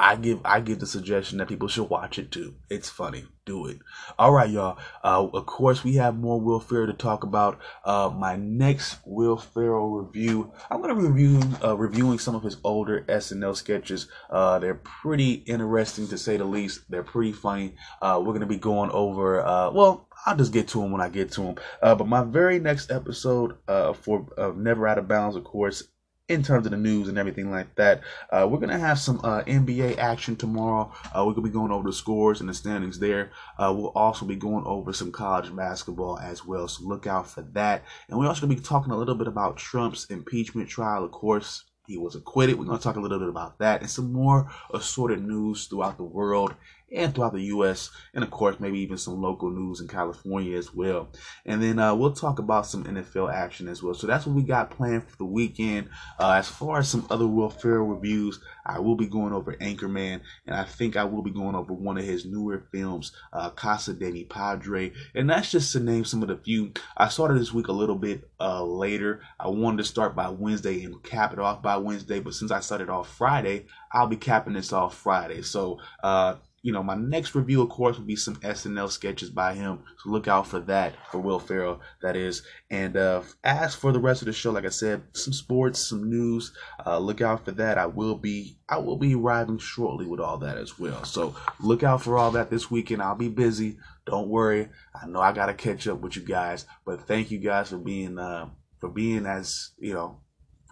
I 0.02 0.16
give 0.16 0.40
I 0.44 0.58
give 0.58 0.80
the 0.80 0.86
suggestion 0.86 1.38
that 1.38 1.46
people 1.46 1.68
should 1.68 1.88
watch 1.88 2.18
it 2.18 2.32
too. 2.32 2.56
It's 2.68 2.90
funny. 2.90 3.24
Do 3.44 3.66
it. 3.66 3.78
All 4.18 4.32
right, 4.32 4.50
y'all. 4.50 4.78
Uh, 5.04 5.28
of 5.32 5.46
course, 5.46 5.84
we 5.84 5.94
have 5.94 6.16
more 6.16 6.40
Will 6.40 6.58
Ferrell 6.58 6.88
to 6.88 6.92
talk 6.92 7.22
about. 7.22 7.60
Uh, 7.84 8.10
my 8.12 8.34
next 8.34 8.98
Will 9.04 9.36
Ferrell 9.36 9.90
review. 9.90 10.52
I'm 10.70 10.80
gonna 10.80 10.96
review 10.96 11.40
uh, 11.62 11.76
reviewing 11.76 12.18
some 12.18 12.34
of 12.34 12.42
his 12.42 12.56
older 12.64 13.04
SNL 13.08 13.54
sketches. 13.54 14.08
Uh, 14.28 14.58
they're 14.58 14.74
pretty 14.74 15.34
interesting 15.34 16.08
to 16.08 16.18
say 16.18 16.36
the 16.36 16.44
least. 16.44 16.82
They're 16.90 17.04
pretty 17.04 17.32
funny. 17.32 17.76
Uh, 18.00 18.20
we're 18.24 18.32
gonna 18.32 18.46
be 18.46 18.56
going 18.56 18.90
over. 18.90 19.40
Uh, 19.46 19.70
well, 19.70 20.08
I'll 20.26 20.36
just 20.36 20.52
get 20.52 20.66
to 20.68 20.80
them 20.80 20.90
when 20.90 21.00
I 21.00 21.10
get 21.10 21.30
to 21.32 21.42
them. 21.42 21.54
But 21.80 22.08
my 22.08 22.24
very 22.24 22.58
next 22.58 22.90
episode 22.90 23.56
for 23.66 24.26
uh, 24.36 24.52
Never 24.56 24.88
Out 24.88 24.98
of 24.98 25.06
Bounds, 25.06 25.36
of 25.36 25.44
course, 25.44 25.84
in 26.28 26.42
terms 26.42 26.66
of 26.66 26.72
the 26.72 26.78
news 26.78 27.08
and 27.08 27.18
everything 27.18 27.50
like 27.50 27.74
that. 27.74 28.00
Uh, 28.30 28.46
we're 28.48 28.58
gonna 28.58 28.78
have 28.78 28.98
some 28.98 29.20
uh, 29.24 29.42
NBA 29.42 29.98
action 29.98 30.36
tomorrow. 30.36 30.92
Uh, 31.06 31.24
we're 31.26 31.32
gonna 31.32 31.48
be 31.48 31.52
going 31.52 31.72
over 31.72 31.88
the 31.88 31.92
scores 31.92 32.40
and 32.40 32.48
the 32.48 32.54
standings 32.54 32.98
there. 32.98 33.30
Uh, 33.58 33.72
we'll 33.76 33.88
also 33.90 34.24
be 34.24 34.36
going 34.36 34.64
over 34.64 34.92
some 34.92 35.12
college 35.12 35.54
basketball 35.54 36.18
as 36.18 36.44
well, 36.44 36.68
so 36.68 36.84
look 36.84 37.06
out 37.06 37.28
for 37.28 37.42
that. 37.52 37.84
And 38.08 38.18
we're 38.18 38.28
also 38.28 38.42
gonna 38.42 38.54
be 38.54 38.60
talking 38.60 38.92
a 38.92 38.96
little 38.96 39.14
bit 39.16 39.28
about 39.28 39.56
Trump's 39.56 40.06
impeachment 40.06 40.68
trial, 40.68 41.04
of 41.04 41.10
course. 41.10 41.64
He 41.88 41.98
was 41.98 42.14
acquitted. 42.14 42.58
We're 42.58 42.66
going 42.66 42.78
to 42.78 42.82
talk 42.82 42.94
a 42.94 43.00
little 43.00 43.18
bit 43.18 43.28
about 43.28 43.58
that 43.58 43.80
and 43.80 43.90
some 43.90 44.12
more 44.12 44.48
assorted 44.72 45.20
news 45.20 45.66
throughout 45.66 45.96
the 45.96 46.04
world 46.04 46.54
and 46.92 47.14
throughout 47.14 47.32
the 47.32 47.42
U.S. 47.44 47.90
and 48.14 48.22
of 48.22 48.30
course 48.30 48.60
maybe 48.60 48.78
even 48.80 48.98
some 48.98 49.20
local 49.20 49.50
news 49.50 49.80
in 49.80 49.88
California 49.88 50.56
as 50.56 50.74
well. 50.74 51.08
And 51.46 51.62
then 51.62 51.78
uh, 51.78 51.94
we'll 51.94 52.12
talk 52.12 52.38
about 52.38 52.66
some 52.66 52.84
NFL 52.84 53.32
action 53.32 53.68
as 53.68 53.82
well. 53.82 53.94
So 53.94 54.06
that's 54.06 54.26
what 54.26 54.36
we 54.36 54.42
got 54.42 54.70
planned 54.70 55.08
for 55.08 55.16
the 55.16 55.24
weekend. 55.24 55.88
Uh, 56.18 56.32
as 56.32 56.48
far 56.48 56.78
as 56.78 56.88
some 56.88 57.06
other 57.10 57.26
Will 57.26 57.50
Ferrell 57.50 57.86
reviews, 57.86 58.40
I 58.64 58.78
will 58.78 58.94
be 58.94 59.06
going 59.06 59.32
over 59.32 59.54
Anchorman, 59.54 60.20
and 60.46 60.56
I 60.56 60.64
think 60.64 60.96
I 60.96 61.04
will 61.04 61.22
be 61.22 61.30
going 61.30 61.54
over 61.54 61.72
one 61.72 61.98
of 61.98 62.04
his 62.04 62.24
newer 62.24 62.64
films, 62.70 63.12
uh, 63.32 63.50
Casa 63.50 63.92
de 63.94 64.10
mi 64.10 64.24
Padre. 64.24 64.92
And 65.14 65.28
that's 65.28 65.50
just 65.50 65.72
to 65.72 65.80
name 65.80 66.04
some 66.04 66.22
of 66.22 66.28
the 66.28 66.36
few. 66.36 66.72
I 66.96 67.08
started 67.08 67.40
this 67.40 67.52
week 67.52 67.68
a 67.68 67.72
little 67.72 67.96
bit 67.96 68.28
uh, 68.40 68.62
later. 68.62 69.20
I 69.40 69.48
wanted 69.48 69.78
to 69.78 69.84
start 69.84 70.14
by 70.14 70.28
Wednesday 70.28 70.84
and 70.84 71.02
cap 71.02 71.32
it 71.32 71.38
off 71.38 71.62
by 71.62 71.76
Wednesday, 71.76 72.20
but 72.20 72.34
since 72.34 72.50
I 72.50 72.60
started 72.60 72.88
off 72.88 73.12
Friday, 73.16 73.66
I'll 73.90 74.06
be 74.06 74.16
capping 74.16 74.54
this 74.54 74.72
off 74.72 74.96
Friday. 74.96 75.42
So 75.42 75.78
uh, 76.02 76.36
you 76.62 76.72
know, 76.72 76.82
my 76.82 76.94
next 76.94 77.34
review, 77.34 77.60
of 77.60 77.70
course, 77.70 77.98
will 77.98 78.04
be 78.04 78.14
some 78.14 78.36
SNL 78.36 78.88
sketches 78.88 79.30
by 79.30 79.54
him. 79.54 79.80
So 79.98 80.10
look 80.10 80.28
out 80.28 80.46
for 80.46 80.60
that 80.60 80.94
for 81.10 81.18
Will 81.18 81.40
Ferrell, 81.40 81.80
that 82.02 82.16
is. 82.16 82.42
And 82.70 82.96
uh, 82.96 83.22
as 83.42 83.74
for 83.74 83.90
the 83.90 83.98
rest 83.98 84.22
of 84.22 84.26
the 84.26 84.32
show, 84.32 84.52
like 84.52 84.64
I 84.64 84.70
said, 84.70 85.02
some 85.12 85.32
sports, 85.32 85.88
some 85.88 86.08
news. 86.08 86.52
Uh, 86.86 86.98
look 86.98 87.20
out 87.20 87.44
for 87.44 87.50
that. 87.52 87.78
I 87.78 87.86
will 87.86 88.14
be, 88.14 88.58
I 88.68 88.78
will 88.78 88.96
be 88.96 89.14
arriving 89.16 89.58
shortly 89.58 90.06
with 90.06 90.20
all 90.20 90.38
that 90.38 90.56
as 90.56 90.78
well. 90.78 91.04
So 91.04 91.34
look 91.60 91.82
out 91.82 92.02
for 92.02 92.16
all 92.16 92.30
that 92.32 92.48
this 92.48 92.70
weekend. 92.70 93.02
I'll 93.02 93.16
be 93.16 93.28
busy. 93.28 93.78
Don't 94.06 94.28
worry. 94.28 94.68
I 94.94 95.06
know 95.08 95.20
I 95.20 95.32
gotta 95.32 95.54
catch 95.54 95.88
up 95.88 96.00
with 96.00 96.14
you 96.14 96.22
guys, 96.22 96.64
but 96.84 97.08
thank 97.08 97.32
you 97.32 97.38
guys 97.38 97.70
for 97.70 97.78
being, 97.78 98.18
uh, 98.18 98.48
for 98.78 98.88
being 98.88 99.26
as 99.26 99.70
you 99.78 99.94
know, 99.94 100.20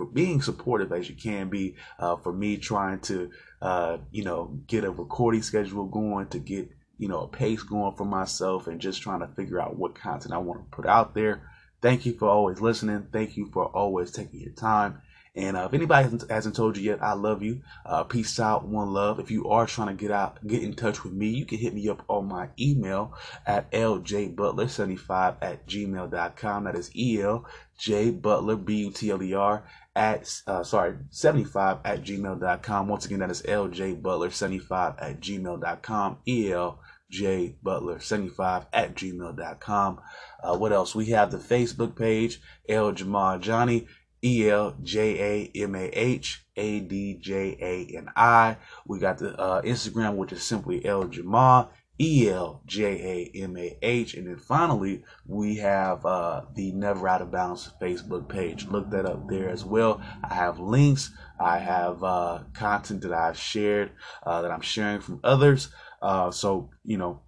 for 0.00 0.06
being 0.06 0.40
supportive 0.40 0.92
as 0.92 1.10
you 1.10 1.14
can 1.14 1.50
be. 1.50 1.76
Uh, 1.98 2.16
for 2.16 2.32
me 2.32 2.56
trying 2.56 3.00
to 3.00 3.30
uh, 3.60 3.98
you 4.10 4.24
know, 4.24 4.58
get 4.66 4.84
a 4.84 4.90
recording 4.90 5.42
schedule 5.42 5.84
going, 5.84 6.26
to 6.28 6.38
get, 6.38 6.70
you 6.96 7.08
know, 7.08 7.20
a 7.20 7.28
pace 7.28 7.62
going 7.62 7.94
for 7.94 8.06
myself 8.06 8.66
and 8.66 8.80
just 8.80 9.02
trying 9.02 9.20
to 9.20 9.28
figure 9.28 9.60
out 9.60 9.76
what 9.76 9.94
content 9.94 10.32
I 10.32 10.38
want 10.38 10.60
to 10.60 10.76
put 10.76 10.86
out 10.86 11.14
there. 11.14 11.42
Thank 11.82 12.06
you 12.06 12.14
for 12.14 12.28
always 12.28 12.60
listening. 12.60 13.08
Thank 13.12 13.36
you 13.36 13.50
for 13.52 13.66
always 13.66 14.10
taking 14.10 14.40
your 14.40 14.52
time. 14.52 15.02
And 15.36 15.56
uh, 15.56 15.66
if 15.66 15.74
anybody 15.74 16.08
hasn't, 16.28 16.56
told 16.56 16.76
you 16.76 16.82
yet, 16.82 17.02
I 17.02 17.12
love 17.12 17.42
you. 17.42 17.62
Uh, 17.86 18.02
peace 18.02 18.40
out, 18.40 18.66
one 18.66 18.92
love. 18.92 19.20
If 19.20 19.30
you 19.30 19.48
are 19.48 19.64
trying 19.64 19.96
to 19.96 20.02
get 20.02 20.10
out, 20.10 20.44
get 20.44 20.62
in 20.62 20.74
touch 20.74 21.04
with 21.04 21.12
me, 21.12 21.28
you 21.28 21.46
can 21.46 21.58
hit 21.58 21.72
me 21.72 21.88
up 21.88 22.02
on 22.08 22.26
my 22.26 22.48
email 22.58 23.14
at 23.46 23.70
ljbutler75 23.70 25.36
at 25.40 25.68
gmail.com. 25.68 26.64
That 26.64 26.74
is 26.74 26.90
E 26.96 27.22
L 27.22 27.46
J 27.78 28.10
Butler, 28.10 28.56
B 28.56 28.78
U 28.78 28.90
T 28.90 29.10
L 29.10 29.22
E 29.22 29.32
R, 29.32 29.64
at, 30.00 30.42
uh, 30.46 30.64
sorry, 30.64 30.96
75 31.10 31.78
at 31.84 32.02
gmail.com. 32.02 32.88
Once 32.88 33.04
again, 33.04 33.18
that 33.18 33.30
is 33.30 33.42
ljbutler75 33.42 35.02
at 35.02 35.20
gmail.com. 35.20 36.16
E 36.26 36.50
L 36.52 36.80
J 37.10 37.56
Butler 37.62 38.00
75 38.00 38.66
at 38.72 38.94
gmail.com. 38.94 40.00
Uh, 40.42 40.56
what 40.56 40.72
else? 40.72 40.94
We 40.94 41.06
have 41.06 41.30
the 41.30 41.36
Facebook 41.36 41.96
page, 41.96 42.40
El 42.66 42.92
Jamal 42.92 43.38
Johnny. 43.38 43.88
E 44.22 44.48
L 44.48 44.74
J 44.82 45.50
A 45.54 45.62
M 45.62 45.74
A 45.74 45.88
H 45.88 46.44
A 46.56 46.80
D 46.80 47.18
J 47.20 47.56
A 47.60 47.96
N 47.96 48.08
I. 48.16 48.56
We 48.86 48.98
got 48.98 49.18
the 49.18 49.38
uh, 49.38 49.62
Instagram, 49.62 50.16
which 50.16 50.32
is 50.32 50.42
simply 50.42 50.84
El 50.84 51.08
Jamal. 51.08 51.70
E 52.00 52.30
L 52.30 52.62
J 52.66 53.30
A 53.34 53.42
M 53.42 53.56
A 53.58 53.76
H. 53.82 54.14
And 54.14 54.26
then 54.26 54.38
finally, 54.38 55.04
we 55.26 55.56
have 55.56 56.06
uh, 56.06 56.42
the 56.54 56.72
Never 56.72 57.06
Out 57.06 57.20
of 57.20 57.30
Bounds 57.30 57.70
Facebook 57.80 58.26
page. 58.28 58.66
Look 58.66 58.90
that 58.90 59.04
up 59.04 59.28
there 59.28 59.50
as 59.50 59.64
well. 59.64 60.00
I 60.24 60.34
have 60.34 60.58
links, 60.58 61.12
I 61.38 61.58
have 61.58 62.02
uh, 62.02 62.40
content 62.54 63.02
that 63.02 63.12
I've 63.12 63.36
shared, 63.36 63.90
uh, 64.24 64.40
that 64.40 64.50
I'm 64.50 64.62
sharing 64.62 65.00
from 65.00 65.20
others. 65.22 65.68
Uh, 66.00 66.30
so, 66.30 66.70
you 66.84 66.96
know, 66.96 67.20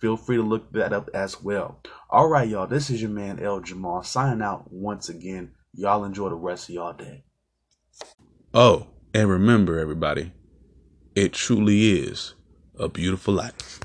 feel 0.00 0.16
free 0.16 0.36
to 0.36 0.42
look 0.42 0.72
that 0.72 0.94
up 0.94 1.10
as 1.12 1.42
well. 1.42 1.80
All 2.08 2.28
right, 2.28 2.48
y'all, 2.48 2.66
this 2.66 2.88
is 2.88 3.02
your 3.02 3.10
man 3.10 3.38
El 3.42 3.60
Jamal 3.60 4.02
signing 4.02 4.42
out 4.42 4.72
once 4.72 5.10
again. 5.10 5.52
Y'all 5.74 6.04
enjoy 6.04 6.30
the 6.30 6.36
rest 6.36 6.70
of 6.70 6.74
y'all 6.74 6.92
day. 6.94 7.24
Oh, 8.54 8.86
and 9.12 9.28
remember, 9.28 9.78
everybody, 9.78 10.32
it 11.14 11.34
truly 11.34 11.90
is 11.90 12.34
a 12.78 12.88
beautiful 12.88 13.34
life. 13.34 13.80